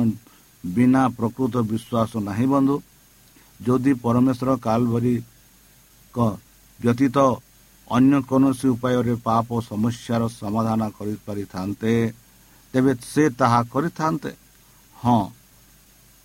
ବିନା 0.65 1.03
ପ୍ରକୃତ 1.19 1.55
ବିଶ୍ୱାସ 1.71 2.13
ନାହିଁ 2.29 2.47
ବନ୍ଧୁ। 2.53 2.77
ଯଦି 3.61 3.93
ପରମେଶ୍ୱର 4.05 4.51
କାଲଭରିଙ୍କ 4.67 6.19
ବ୍ୟତୀତ 6.81 7.17
ଅନ୍ୟ 7.90 8.23
କୌଣସି 8.29 8.66
ଉପାୟରେ 8.68 9.14
ପାପ 9.29 9.49
ସମସ୍ୟାର 9.70 10.23
ସମାଧାନ 10.40 10.81
କରିପାରିଥାନ୍ତେ 10.99 11.92
ତେବେ 12.75 12.92
ସେ 13.12 13.25
ତାହା 13.38 13.61
କରିଥାନ୍ତେ। 13.73 14.31
ହଁ 14.97 15.20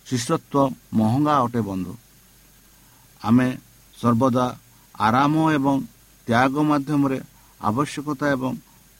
ଶିଷ୍ୟତ୍ୱ 0.06 0.72
ମହଙ୍ଗା 0.92 1.34
ଅଟେ 1.44 1.60
ବନ୍ଧୁ। 1.60 1.92
ଆମେ 3.20 3.48
ସର୍ବଦା 3.94 4.46
ଆରାମ 4.94 5.34
ଏବଂ 5.52 5.76
ତ୍ୟାଗ 6.26 6.54
ମାଧ୍ୟମରେ 6.70 7.18
ଆବଶ୍ୟକତା 7.60 8.26
ଏବଂ 8.36 8.52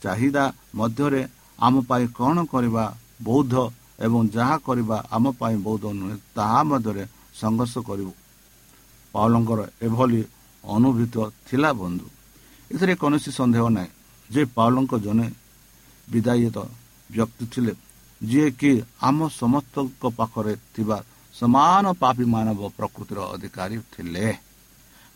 ଚାହିଦା 0.03 0.44
ମଧ୍ୟରେ 0.75 1.23
ଆମ 1.59 1.75
ପାଇଁ 1.88 2.07
କ'ଣ 2.18 2.37
କରିବା 2.44 2.85
ବୌଦ୍ଧ 3.23 3.55
ଏବଂ 4.01 4.20
ଯାହା 4.37 4.57
କରିବା 4.59 4.96
ଆମ 5.11 5.25
ପାଇଁ 5.40 5.57
ବୌଦ୍ଧ 5.66 5.85
ନୁହେଁ 6.01 6.16
ତାହା 6.35 6.61
ମଧ୍ୟରେ 6.62 7.05
ସଂଘର୍ଷ 7.40 7.75
କରିବୁ। 7.88 8.12
ପାଉଲଙ୍କର 9.14 9.61
ଏଭଳି 9.83 10.20
ଅନୁଭୂତ 10.64 11.16
ଥିଲା 11.49 11.70
ବନ୍ଧୁ। 11.73 12.07
ଏଥିରେ 12.71 12.95
କୌଣସି 13.03 13.31
ସନ୍ଦେହ 13.39 13.65
ନାହିଁ। 13.77 13.91
ଯେ 14.31 14.43
ପାଉଲଙ୍କ 14.57 14.93
ଜଣେ 15.05 15.27
ବିଦାୟିତ 16.09 16.59
ବ୍ୟକ୍ତି 17.11 17.45
ଥିଲେ 17.53 17.73
ଯିଏକି 18.21 18.73
ଆମ 19.09 19.19
ସମସ୍ତଙ୍କ 19.41 20.03
ପାଖରେ 20.19 20.55
ଥିବା 20.75 20.99
ସମାନ 21.35 21.85
ପାପୀ 22.03 22.25
ମାନବ 22.35 22.61
ପ୍ରକୃତିର 22.79 23.19
ଅଧିକାରୀ 23.35 23.77
ଥିଲେ। 23.95 24.27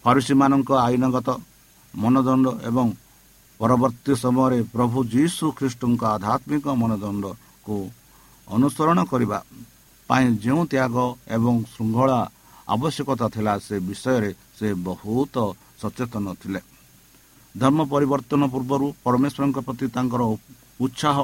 ଫରୁସୀମାନଙ୍କ 0.05 0.71
ଆଇନଗତ 0.87 1.29
ମନଦଣ୍ଡ 1.95 2.47
ଏବଂ 2.69 2.87
ପରବର୍ତ୍ତୀ 3.61 4.12
ସମୟରେ 4.25 4.59
ପ୍ରଭୁ 4.75 4.99
ଯୀଶୁ 5.14 5.45
ଖ୍ରୀଷ୍ଟଙ୍କ 5.59 6.03
ଆଧ୍ୟାତ୍ମିକ 6.14 6.67
ମନଦଣ୍ଡକୁ 6.81 7.77
ଅନୁସରଣ 8.49 8.99
କରିବା 9.11 9.38
ପାଇଁ 10.09 10.27
ଯେଉଁ 10.45 10.62
ତ୍ୟାଗ 10.73 10.97
ଏବଂ 11.37 11.55
ଶୃଙ୍ଖଳା 11.73 12.21
ଆବଶ୍ୟକତା 12.75 13.27
ଥିଲା 13.35 13.53
ସେ 13.67 13.77
ବିଷୟରେ 13.88 14.31
ସେ 14.59 14.69
ବହୁତ 14.88 15.35
ସଚେତନ 15.81 16.27
ଥିଲେ। 16.43 16.61
ଧର୍ମ 17.55 17.81
ପରିବର୍ତ୍ତନ 17.93 18.43
ପୂର୍ବରୁ 18.55 18.87
ପରମେଶ୍ୱରଙ୍କ 19.05 19.59
ପ୍ରତି 19.67 19.87
ତାଙ୍କର 19.95 20.23
ଉତ୍ସାହ 20.85 21.17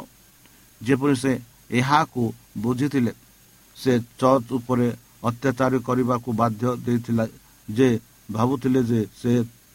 ଯେପରି 0.80 1.14
ସେ 1.22 1.32
ଏହାକୁ 1.78 2.22
ବୁଝିଥିଲେ 2.64 3.12
ସେ 3.76 3.92
ଚର୍ଚ୍ଚ 4.20 4.50
ଉପରେ 4.58 4.86
ଅତ୍ୟାଚାର 5.28 5.72
କରିବାକୁ 5.88 6.28
ବାଧ୍ୟ 6.40 6.64
ଦେଇଥିଲା 6.86 7.24
ଯେ 7.68 7.88
ଭାବୁଥିଲେ 8.36 8.80
ଯେ 8.90 9.00
ସେ 9.20 9.32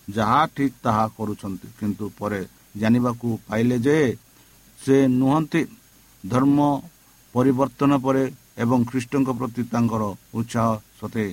ଯାହା 0.07 0.41
ଠିକ୍ 0.55 0.75
ତାହା 0.85 1.05
କରୁଛନ୍ତି। 1.17 1.67
କିନ୍ତୁ 1.79 2.05
ପରେ 2.19 2.41
ଜାଣିବାକୁ 2.81 3.27
ପାଇଲେ 3.47 3.77
ଯେ 3.85 3.97
ସେ 4.79 4.95
ନୁହନ୍ତି। 5.19 5.61
ଧର୍ମ 6.23 6.59
ପରିବର୍ତ୍ତନ 7.35 7.91
ପରେ 8.05 8.23
ଏବଂ 8.63 8.79
ଖ୍ରୀଷ୍ଟଙ୍କ 8.89 9.29
ପ୍ରତି 9.39 9.61
ତାଙ୍କର 9.73 10.03
ଉତ୍ସାହ 10.39 10.69
ସତେ 10.99 11.25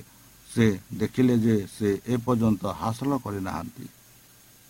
ସେ 0.49 0.67
ଦେଖିଲେ 1.01 1.35
ଯେ 1.45 1.57
ସେ 1.77 1.89
ଏପର୍ଯ୍ୟନ୍ତ 2.15 2.63
ହାସଲ 2.81 3.13
କରିନାହାନ୍ତି। 3.25 3.85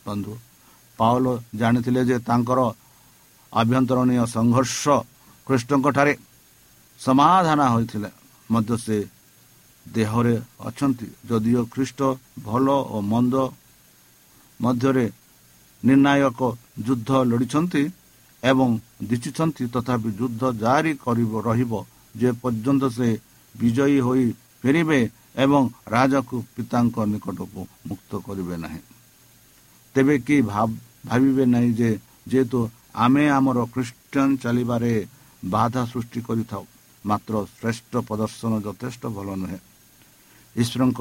ବନ୍ଧୁ। 0.07 0.35
ପାଉଲ 0.99 1.27
ଜାଣିଥିଲେ 1.55 2.01
ଯେ 2.05 2.17
ତାଙ୍କର 2.19 2.61
ଆଭ୍ୟନ୍ତରୀଣ 3.53 4.11
ସଂଘର୍ଷ 4.37 4.85
ଖ୍ରୀଷ୍ଟଙ୍କଠାରେ 5.47 6.13
ସମାଧାନ 7.01 7.61
ହୋଇଥିଲେ। 7.73 8.11
ମଧ୍ୟ 8.51 8.77
ସେ 8.85 8.97
ଦେହରେ 9.87 10.35
ଅଛନ୍ତି। 10.61 11.07
ଯଦିଓ 11.29 11.63
ଖ୍ରୀଷ୍ଟ 11.65 12.01
ଭଲ 12.45 12.67
ଓ 12.95 12.97
ମନ୍ଦ 13.13 13.35
ମଧ୍ୟରେ 14.61 15.07
ନିର୍ଣ୍ଣାୟକ 15.83 16.41
ଯୁଦ୍ଧ 16.87 17.11
ଲଢ଼ିଛନ୍ତି 17.31 17.83
ଏବଂ 18.43 18.69
ଦିଶୁଛନ୍ତି 19.03 19.65
ତଥାପି 19.75 20.09
ଯୁଦ୍ଧ 20.21 20.43
ଜାରି 20.63 20.93
କରିବ 21.05 21.33
ରହିବ। 21.49 21.73
ଯେ 22.17 22.31
ପର୍ଯ୍ୟନ୍ତ 22.43 22.85
ସେ 22.89 23.09
ବିଜୟୀ 23.55 23.99
ହୋଇ 24.01 24.25
ଫେରିବେ 24.63 25.01
ଏବଂ 25.37 25.63
ରାଜାକୁ 25.89 26.37
ପିତାଙ୍କ 26.55 26.97
ନିକଟକୁ 27.13 27.61
ମୁକ୍ତ 27.89 28.11
କରିବେ 28.27 28.57
ନାହିଁ। 28.57 28.81
ତେବେ 29.95 30.15
କି 30.27 30.37
ଭାବିବେ 31.05 31.45
ନାହିଁ 31.55 31.71
ଯେ 31.75 31.91
ଯେହେତୁ 32.31 32.59
ଆମେ 32.97 33.25
ଆମର 33.29 33.59
ଖ୍ରୀଷ୍ଟିଆନ 33.75 34.31
ଚାଲିବାରେ 34.37 34.93
ବାଧା 35.45 35.83
ସୃଷ୍ଟି 35.93 36.21
କରିଥାଉ 36.29 36.65
ମାତ୍ର 37.05 37.35
ଶ୍ରେଷ୍ଠ 37.59 37.93
ପ୍ରଦର୍ଶନ 38.09 38.53
ଯଥେଷ୍ଟ 38.67 39.03
ଭଲ 39.17 39.29
ନୁହେଁ। 39.43 39.59
ଈଶ୍ୱରଙ୍କ 40.57 41.01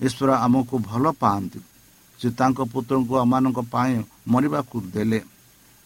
ଈଶ୍ୱର 0.00 0.30
ଆମକୁ 0.46 0.74
ଭଲ 0.90 1.04
ପାଆନ୍ତି। 1.22 1.60
ସେ 2.18 2.28
ତାଙ୍କ 2.38 2.58
ପୁତ୍ରଙ୍କୁ 2.72 3.14
ଆମମାନଙ୍କ 3.24 3.58
ପାଇଁ 3.74 3.94
ମରିବାକୁ 4.28 4.76
ଦେଲେ। 4.94 5.20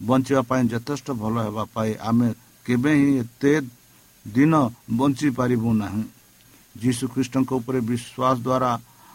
ବଞ୍ଚିବା 0.00 0.42
ପାଇଁ 0.50 0.62
ଯଥେଷ୍ଟ 0.72 1.06
ଭଲ 1.22 1.34
ହେବା 1.46 1.64
ପାଇଁ 1.74 1.92
ଆମେ 2.08 2.28
କେବେ 2.66 2.92
ହିଁ 3.00 3.12
ଏତେ 3.22 3.52
ଦିନ 4.24 4.54
ବଞ୍ଚିପାରିବୁ 4.98 5.70
ନାହିଁ। 5.82 6.02
ଯୀଶୁଖ୍ରୀଷ୍ଟଙ୍କ 6.82 7.50
ଉପରେ 7.60 7.80
ବିଶ୍ୱାସ 7.90 8.36
ଦ୍ୱାରା 8.46 8.70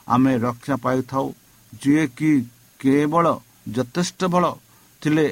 ଆମେ 0.08 0.32
ରକ୍ଷା 0.38 0.76
ପାଇଥାଉ। 0.86 1.26
ଯିଏକି 1.74 2.32
କେବଳ 2.80 3.26
ଯଥେଷ୍ଟ 3.76 4.22
ବଳ 4.34 4.46
ଥିଲେ 5.02 5.28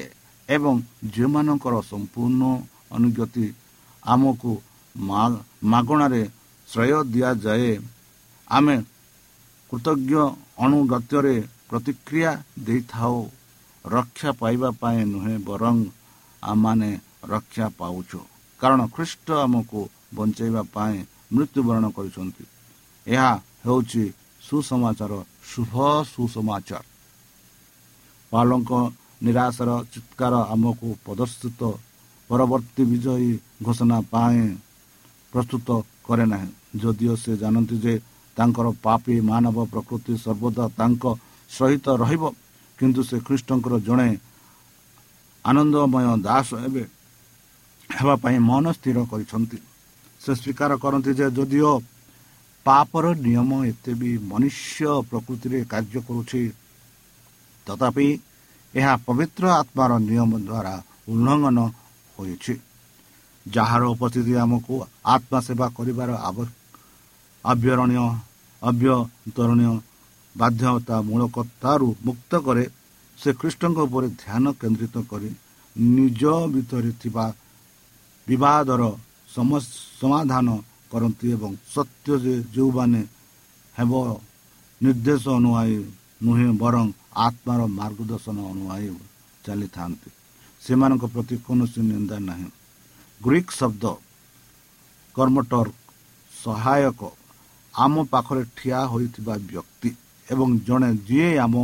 ଏବଂ 0.48 0.74
ଯେଉଁମାନଙ୍କର 1.14 1.74
ସମ୍ପୂର୍ଣ୍ଣ 1.90 2.42
ଅନୁଗତି 2.96 3.46
ଆମକୁ 4.02 4.52
ମାଗଣାରେ 5.64 6.22
ଶ୍ରେୟ 6.68 6.98
ଦିଆଯାଏ 7.12 7.72
ଆମେ 8.50 8.76
କୃତଜ୍ଞ 9.70 10.12
ଅନୁଗତ୍ୟରେ 10.64 11.36
ପ୍ରତିକ୍ରିୟା 11.70 12.30
ଦେଇଥାଉ। 12.66 13.18
ରକ୍ଷା 13.84 14.30
ପାଇବା 14.40 14.68
ପାଇଁ 14.80 15.00
ନୁହେଁ 15.04 15.36
ବରଂ 15.48 15.76
ଆମମାନେ 16.42 16.90
ରକ୍ଷା 17.32 17.66
ପାଉଛୁ। 17.78 18.20
କାରଣ 18.60 18.80
ଖ୍ରୀଷ୍ଟ 18.94 19.26
ଆମକୁ 19.44 19.80
ବଞ୍ଚାଇବା 20.14 20.62
ପାଇଁ 20.74 20.96
ମୃତ୍ୟୁବରଣ 21.34 21.84
କରିଛନ୍ତି। 21.96 22.44
ଏହା 23.06 23.30
ହେଉଛି 23.64 24.04
ସୁସମାଚାର 24.42 25.12
ଶୁଭ 25.50 25.72
ସୁସମାଚାର। 26.12 26.84
ପାଲଙ୍କ 28.34 28.70
ନିରାଶର 29.24 29.70
ଚିତ୍କାର 29.92 30.34
ଆମକୁ 30.54 30.88
ପ୍ରଦର୍ଶିତ 31.04 31.60
ପରବର୍ତ୍ତୀ 32.30 32.82
ବିଜୟୀ 32.92 33.30
ଘୋଷଣା 33.66 33.98
ପାଇଁ 34.12 34.42
ପ୍ରସ୍ତୁତ 35.32 35.68
କରେ 36.06 36.24
ନାହିଁ। 36.32 36.48
ଯଦିଓ 36.82 37.14
ସେ 37.22 37.32
ଜାଣନ୍ତି 37.42 37.76
ଯେ 37.84 37.94
ତାଙ୍କର 38.36 38.66
ପାପୀ 38.84 39.14
ମାନବ 39.30 39.56
ପ୍ରକୃତି 39.72 40.12
ସର୍ବଦା 40.24 40.64
ତାଙ୍କ 40.78 41.04
ସହିତ 41.50 41.86
ରହିବ 42.02 42.22
କିନ୍ତୁ 42.78 43.00
ସେ 43.08 43.16
ଖ୍ରୀଷ୍ଟଙ୍କର 43.26 43.74
ଜଣେ 43.86 44.08
ଆନନ୍ଦମୟ 45.44 46.06
ଦାସ 46.26 46.48
ଏବେ 46.66 46.84
ହେବା 47.90 48.14
ପାଇଁ 48.22 48.36
ମନ 48.50 48.64
ସ୍ଥିର 48.76 48.98
କରିଛନ୍ତି। 49.12 49.58
ସେ 50.22 50.32
ସ୍ୱୀକାର 50.40 50.70
କରନ୍ତି 50.82 51.12
ଯେ 51.18 51.26
ଯଦିଓ 51.36 51.72
ପାପର 52.66 53.04
ନିୟମ 53.24 53.50
ଏତେ 53.70 53.92
ବି 54.00 54.10
ମନୁଷ୍ୟ 54.30 54.88
ପ୍ରକୃତିରେ 55.10 55.58
କାର୍ଯ୍ୟ 55.72 56.00
କରୁଛି 56.08 56.40
ତଥାପି 57.66 58.08
ଏହା 58.74 58.94
ପବିତ୍ର 59.06 59.44
ଆତ୍ମାର 59.60 59.92
ନିୟମ 60.08 60.32
ଦ୍ୱାରା 60.48 60.74
ଉଲ୍ଲଙ୍ଘନ 61.10 61.58
ହୋଇଛି। 62.16 62.54
ଯାହାର 63.46 63.82
ଉପସ୍ଥିତି 63.94 64.32
ଆମକୁ 64.44 64.74
ଆତ୍ମା 65.14 65.38
ସେବା 65.46 65.66
କରିବାର 65.76 66.10
ଆଭ୍ୟରଣୀୟ 67.44 68.06
ଅଭ୍ୟନ୍ତରଣୀୟ 68.62 69.72
ବାଧ୍ୟତାମୂଳକତାରୁ 70.34 71.88
ମୁକ୍ତ 72.06 72.32
କରେ 72.46 72.64
ସେ 73.18 73.30
ଖ୍ରୀଷ୍ଟଙ୍କ 73.40 73.78
ଉପରେ 73.88 74.08
ଧ୍ୟାନ 74.22 74.44
କେନ୍ଦ୍ରିତ 74.60 74.96
କରି 75.10 75.30
ନିଜ 75.76 76.22
ଭିତରେ 76.54 76.90
ଥିବା 77.02 77.26
ବିବାଦର 78.26 78.82
ସମାଧାନ 79.34 80.48
କରନ୍ତି 80.90 81.26
ଏବଂ 81.36 81.52
ସତ୍ୟ 81.74 82.08
ଯେ 82.24 82.34
ଯେଉଁମାନେ 82.54 83.00
ହେବ 83.74 83.92
ନିର୍ଦ୍ଦେଶ 84.80 85.24
ଅନୁଆୟୀ 85.38 85.78
ନୁହେଁ 86.22 86.52
ବରଂ 86.52 86.86
ଆତ୍ମାର 87.16 87.60
ମାର୍ଗଦର୍ଶନ 87.78 88.38
ଅନୁଆୟୀ 88.52 88.88
ଚାଲିଥାନ୍ତି। 89.46 90.10
ସେମାନଙ୍କ 90.62 91.04
ପ୍ରତି 91.06 91.36
କୌଣସି 91.46 91.80
ନିନ୍ଦା 91.80 92.18
ନାହିଁ। 92.18 92.48
ଗ୍ରୀକ୍ 93.20 93.50
ଶବ୍ଦ 93.50 93.84
କର୍ମଟର 95.14 95.66
ସହାୟକ 96.32 97.00
ଆମ 97.74 97.94
ପାଖରେ 98.04 98.42
ଠିଆ 98.56 98.80
ହୋଇଥିବା 98.86 99.34
ବ୍ୟକ୍ତି 99.50 99.90
ଏବଂ 100.30 100.48
ଜଣେ 100.58 100.90
ଯିଏ 101.08 101.30
ଆମ 101.38 101.54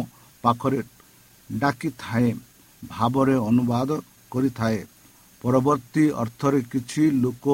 ପାଖରେ 0.43 0.81
ଡାକିଥାଏ 1.53 2.29
ଭାବରେ 2.83 3.35
ଅନୁବାଦ 3.35 3.91
କରିଥାଏ। 4.31 4.81
ପରବର୍ତ୍ତୀ 5.43 6.05
ଅର୍ଥରେ 6.23 6.61
କିଛି 6.63 7.03
ଲୋକ 7.11 7.47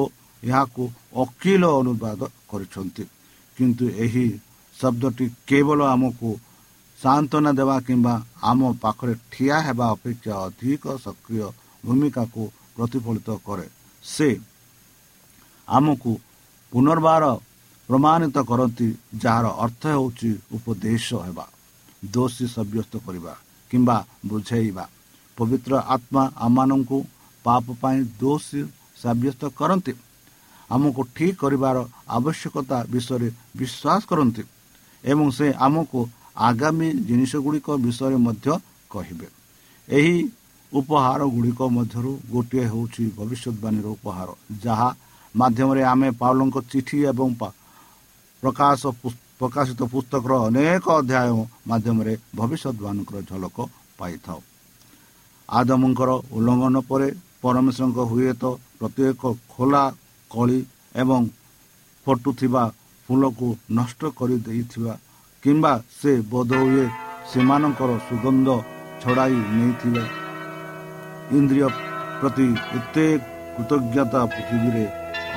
ଏହାକୁ 0.43 0.83
ଅକିଲ 1.15 1.63
ଅନୁବାଦ 1.79 2.21
କରିଛନ୍ତି। 2.49 3.03
କିନ୍ତୁ 3.57 3.85
ଏହି 3.89 4.27
ଶବ୍ଦଟି 4.75 5.25
କେବଳ 5.47 5.79
ଆମକୁ 5.85 6.29
ସାନ୍ତ୍ୱନା 6.99 7.51
ଦେବା 7.59 7.77
କିମ୍ବା 7.87 8.13
ଆମ 8.49 8.59
ପାଖରେ 8.83 9.13
ଠିଆ 9.31 9.57
ହେବା 9.67 9.85
ଅପେକ୍ଷା 9.95 10.33
ଅଧିକ 10.45 10.83
ସକ୍ରିୟ 11.05 11.47
ଭୂମିକାକୁ 11.83 12.43
ପ୍ରତିଫଳିତ 12.75 13.29
କରେ। 13.47 13.67
ସେ 14.03 14.29
ଆମକୁ 15.67 16.11
ପୁନର୍ବାର 16.73 17.23
ପ୍ରମାଣିତ 17.89 18.37
କରନ୍ତି 18.49 18.87
ଯାହାର 19.23 19.45
ଅର୍ଥ 19.65 19.83
ହେଉଛି 19.95 20.31
ଉପଦେଶ 20.55 21.07
ହେବା 21.25 21.45
ଦୋଷୀ 22.13 22.45
ସାବ୍ୟସ୍ତ 22.55 22.93
କରିବା 23.05 23.33
କିମ୍ବା 23.71 23.97
ବୁଝେଇବା। 24.29 24.85
ପବିତ୍ର 25.37 25.73
ଆତ୍ମା 25.95 26.23
ଆମମାନଙ୍କୁ 26.45 26.97
ପାପ 27.45 27.65
ପାଇଁ 27.81 27.99
ଦୋଷୀ 28.21 28.61
ସାବ୍ୟସ୍ତ 29.03 29.43
କରନ୍ତି। 29.59 29.93
ଆମକୁ 30.69 31.01
ଠିକ୍ 31.15 31.39
କରିବାର 31.43 31.77
ଆବଶ୍ୟକତା 32.17 32.77
ବିଷୟରେ 32.93 33.29
ବିଶ୍ୱାସ 33.59 34.01
କରନ୍ତି 34.09 34.43
ଏବଂ 35.03 35.25
ସେ 35.37 35.47
ଆମକୁ 35.65 35.99
ଆଗାମୀ 36.37 36.87
ଜିନିଷ 37.07 37.31
ଗୁଡ଼ିକ 37.45 37.67
ବିଷୟରେ 37.85 38.17
ମଧ୍ୟ 38.27 38.47
କହିବେ। 38.91 39.27
ଏହି 39.87 40.17
ଉପହାର 40.71 41.21
ଗୁଡ଼ିକ 41.33 41.59
ମଧ୍ୟରୁ 41.77 42.11
ଗୋଟିଏ 42.33 42.65
ହେଉଛି 42.71 43.03
ଭବିଷ୍ୟତବାଣୀର 43.17 43.87
ଉପହାର 43.97 44.29
ଯାହା 44.65 44.89
ମାଧ୍ୟମରେ 45.35 45.81
ଆମେ 45.91 46.09
ପାଉଲଙ୍କ 46.21 46.57
ଚିଠି 46.71 46.97
ଏବଂ 47.11 47.29
ପ୍ରକାଶ 48.43 48.81
ପ୍ରକାଶିତ 49.39 49.81
ପୁସ୍ତକର 49.93 50.33
ଅନେକ 50.47 50.85
ଅଧ୍ୟାୟ 50.99 51.29
ମାଧ୍ୟମରେ 51.69 52.13
ଭବିଷ୍ୟତବାଣୀଙ୍କର 52.37 53.17
ଝଲକ 53.29 53.57
ପାଇଥାଉ। 53.99 54.39
ଆଦମଙ୍କର 55.49 56.09
ଉଲ୍ଲଙ୍ଘନ 56.35 56.75
ପରେ 56.89 57.07
ପରମେଶ୍ୱରଙ୍କ 57.41 57.99
ହୁଏତ 58.11 58.43
ପ୍ରତ୍ୟେକ 58.79 59.21
ଖୋଲା 59.53 59.83
କଳି 60.31 60.59
ଏବଂ 60.95 61.21
ଫଟୁଥିବା 62.05 62.63
ଫୁଲକୁ 63.09 63.47
ନଷ୍ଟ 63.77 64.01
କରିଦେଇଥିବା 64.17 64.93
କିମ୍ବା 65.47 65.69
ସେ 65.97 66.13
ବୋଧ 66.31 66.57
ହୁଏ 66.61 66.85
ସେମାନଙ୍କର 67.31 67.91
ସୁଗନ୍ଧ 68.07 68.47
ଛଡ଼ାଇ 69.01 69.35
ନେଇଥିବା 69.57 70.01
ଇନ୍ଦ୍ରିୟ 71.37 71.69
ପ୍ରତି 72.19 72.47
ଏତେ 72.77 73.05
କୃତଜ୍ଞତା 73.55 74.21
ପୃଥିବୀରେ 74.33 74.83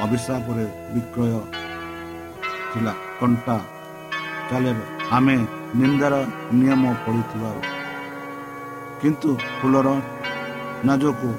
ଅଭିଶାପରେ 0.05 0.65
ବିକ୍ରୟ 0.95 1.29
ଥିଲା 2.73 2.95
କଣ୍ଟା 3.21 3.57
ଚାଲେ 4.51 4.73
ଆମେ 5.19 5.37
ନିନ୍ଦାର 5.79 6.15
ନିୟମ 6.59 6.83
ପଡ଼ିଥିବାରୁ 7.05 7.61
କିନ୍ତୁ 9.01 9.31
ଫୁଲର 9.61 9.89
ନାଜକୁ 10.91 11.31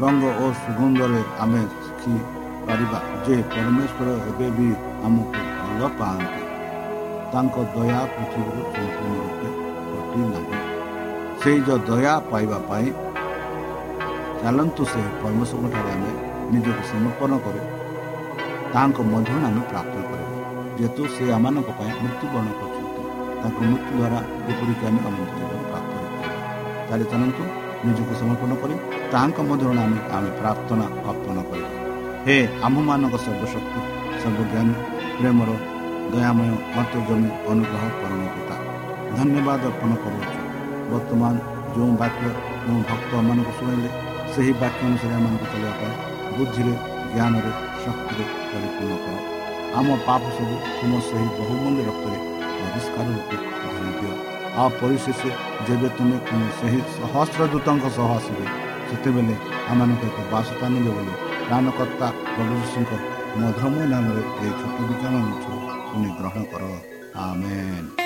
ରଙ୍ଗ 0.00 0.24
ଓ 0.42 0.46
ସୁଗନ୍ଧରେ 0.62 1.22
ଆମେ 1.44 1.62
ଶିଖିପାରିବା 1.84 2.98
ଯେ 3.24 3.36
ପରମେଶ୍ୱର 3.52 4.08
ଏବେ 4.30 4.48
ବି 4.56 4.68
ଆମକୁ 5.06 5.40
ଭଲ 5.60 5.94
ପାଆନ୍ତି। 6.00 6.45
ତାଙ୍କ 7.32 7.56
ଦୟା 7.74 8.00
ପୃଥିବୀରୁ 8.14 8.62
ସମ୍ପୂର୍ଣ୍ଣ 8.74 9.16
ରୂପେ 9.24 9.48
ଘଟି 9.92 10.20
ନାହିଁ 10.32 10.58
ସେଇ 11.40 11.58
ଯେଉଁ 11.66 11.80
ଦୟା 11.88 12.14
ପାଇବା 12.30 12.58
ପାଇଁ 12.68 12.88
ଚାଲନ୍ତୁ 14.40 14.82
ସେ 14.92 15.00
ପରମେଶ୍ୱରଙ୍କଠାରେ 15.22 15.90
ଆମେ 15.96 16.10
ନିଜକୁ 16.52 16.82
ସମର୍ପଣ 16.92 17.32
କରୁ। 17.44 17.60
ତାଙ୍କ 18.74 18.98
ମଧ୍ୟରେ 19.12 19.44
ଆମେ 19.48 19.62
ପ୍ରାର୍ଥନା 19.70 20.04
କରିବା 20.10 20.38
ଯେହେତୁ 20.78 21.02
ସେ 21.14 21.24
ଆମମାନଙ୍କ 21.36 21.68
ପାଇଁ 21.78 21.92
ମୃତ୍ୟୁବରଣ 22.02 22.48
କରୁଛନ୍ତି। 22.60 23.02
ତାଙ୍କ 23.42 23.58
ମୃତ୍ୟୁ 23.70 23.92
ଦ୍ୱାରା 23.98 24.20
ଯେପରିକି 24.46 24.84
ଆମେ 24.88 25.00
ଅନନ୍ତ 25.08 25.32
ଜୀବନ 25.38 25.60
ପ୍ରାପ୍ତ 25.70 25.92
ହୋଇପାରିବା। 26.00 26.38
ତାହେଲେ 26.86 27.04
ଚାଲନ୍ତୁ 27.12 27.42
ନିଜକୁ 27.86 28.12
ସମର୍ପଣ 28.20 28.50
କରି 28.62 28.74
ତାଙ୍କ 29.12 29.36
ମଧ୍ୟରେ 29.48 29.80
ଆମେ 29.84 29.98
ଆମେ 30.16 30.30
ପ୍ରାର୍ଥନା 30.40 30.86
ଅର୍ପଣ 31.10 31.36
କରିବା। 31.48 31.70
ହେ 32.26 32.36
ଆମମାନଙ୍କ 32.66 33.14
ସର୍ବଶକ୍ତି 33.24 33.80
ସର୍ବଜ୍ଞାନୀ 34.22 34.74
ପ୍ରେମର 35.18 35.50
ଦୟାମୟ 36.10 36.50
ଅନ୍ତର୍ଜମୀ 36.78 37.28
ଅନୁଗ୍ରହ 37.50 37.84
ପରମ 38.00 38.20
ପିତା 38.34 38.56
ଧନ୍ୟବାଦ 39.16 39.62
ଅର୍ପଣ 39.70 39.90
କରୁଅଛୁ 40.02 40.40
ବର୍ତ୍ତମାନ 40.90 41.34
ଯେଉଁ 41.74 41.90
ବାକ୍ୟ 42.02 42.26
ଯେଉଁ 42.64 42.80
ଭକ୍ତମାନଙ୍କୁ 42.90 43.52
ଶୁଣିଲେ 43.58 43.90
ସେହି 44.32 44.52
ବାକ୍ୟ 44.62 44.80
ଅନୁସାରେ 44.88 45.14
ଏମାନଙ୍କୁ 45.18 45.46
ଚଳିବା 45.52 45.72
ପାଇଁ 45.80 45.94
ବୁଦ୍ଧିରେ 46.36 46.74
ଜ୍ଞାନରେ 47.12 47.50
ଶକ୍ତିରେ 47.82 48.24
ପରିପୂର୍ଣ୍ଣ 48.50 48.94
କର 49.04 49.16
ଆମ 49.78 49.88
ପାପ 50.06 50.22
ସବୁ 50.36 50.54
ତୁମ 50.76 50.92
ସେହି 51.08 51.28
ବହୁମୂଲ୍ୟ 51.38 51.82
ରକ୍ତରେ 51.88 52.18
ପରିଷ୍କାର 52.60 53.06
ରୂପେ 53.16 53.36
ଧରି 53.64 53.92
ଦିଅ 53.98 54.14
ଆଉ 54.56 54.68
ପରିଶେଷ 54.80 55.20
ଯେବେ 55.66 55.88
ତୁମେ 55.96 56.16
ସେହି 56.58 56.80
ସହସ୍ର 56.94 57.40
ଦୂତଙ୍କ 57.52 57.84
ସହ 57.96 58.08
ଆସିବେ 58.18 58.46
ସେତେବେଳେ 58.88 59.34
ଆମମାନଙ୍କୁ 59.70 60.06
ଏକ 60.10 60.18
ବାସସ୍ଥାନ 60.32 60.72
ଦେବ 60.86 60.96
ବୋଲି 60.96 61.14
ପ୍ରାଣକର୍ତ୍ତା 61.46 62.06
ପ୍ରଭୁ 62.26 62.54
ଯୀଶୁଙ୍କ 62.62 62.92
ମଧୁରମୟ 63.40 63.84
ନାମରେ 63.92 64.22
ଏହି 64.36 64.52
ଛୋଟ 64.60 64.76
ବିଜ୍ଞାନ 64.88 65.14
ଗ୍ରହଣ 66.04 66.44
କର। 66.44 66.64
ଆମେନ୍। 67.14 68.05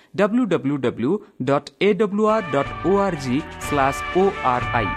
W 0.13 0.45
W 0.45 0.77
W 0.85 1.11
dot 1.49 1.69
A 1.81 1.89
W 1.99 2.25
R 2.31 2.47
dot 2.53 2.71
O 2.87 2.95
R 3.03 3.17
G 3.25 3.37
slash 3.67 4.01
O 4.17 4.23
R 4.45 4.65
I 4.79 4.89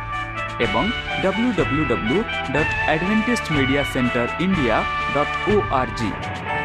ଏବଂ 0.64 0.88
W 1.24 1.50
W 1.58 1.84
W 1.90 2.18
dot 2.54 2.72
advantage 2.92 3.52
media 3.56 3.84
centre 3.92 4.26
India 4.46 4.80
dot 5.14 5.36
O 5.52 5.54
R 5.80 5.94
G 6.00 6.10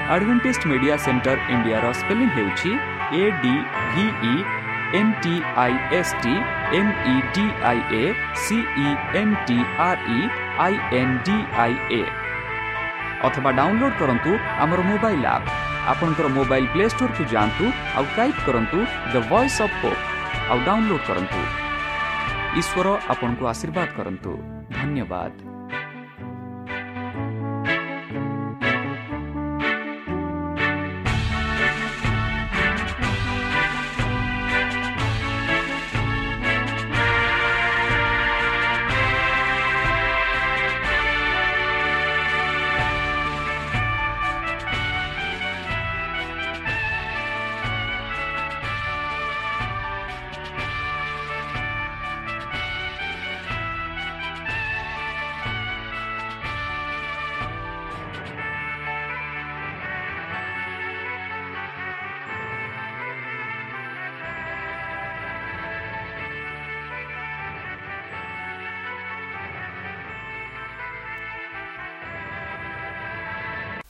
advantage 0.10 0.68
media 0.72 0.96
centre 1.06 1.38
ଇଣ୍ଡିଆର 1.54 1.94
ସ୍ପେଲିଂ 2.00 2.30
ହେଉଛି 2.38 2.72
A 3.20 3.24
D 3.44 3.54
V E 3.94 4.36
N 5.00 5.14
T 5.24 5.36
I 5.64 5.74
S 6.00 6.14
T 6.24 6.36
M 6.78 6.92
E 7.08 7.16
D 7.36 7.46
I 7.70 7.80
A 7.94 8.04
C E 8.44 8.90
N 9.22 9.40
T 9.48 9.58
R 9.88 10.06
E 10.10 10.20
I 10.66 10.76
N 11.02 11.16
D 11.26 11.40
I 11.64 11.74
A 11.94 12.04
ଅଥବା 13.28 13.50
download 13.58 13.98
କରନ୍ତୁ 14.02 14.32
ଆମର 14.60 14.80
mobile 14.92 15.28
app 15.38 15.69
ଆପଣଙ୍କର 15.92 16.28
mobile 16.38 16.68
play 16.74 16.86
ଷ୍ଟୋରକୁ 16.94 17.24
ଯାଆନ୍ତୁ 17.34 17.66
ଆଉ 17.98 18.06
type 18.18 18.42
କରନ୍ତୁ 18.48 18.80
the 19.14 19.16
Voice 19.32 19.60
of 19.66 19.78
Hope 19.82 20.02
ଆଉ 20.52 20.58
download 20.68 21.06
କରନ୍ତୁ। 21.10 21.42
ଈଶ୍ୱର 22.60 22.88
ଆପଣଙ୍କୁ 23.14 23.44
ଆଶୀର୍ବାଦ 23.54 23.90
କରନ୍ତୁ। 23.98 24.32
ଧନ୍ୟବାଦ। 24.78 25.49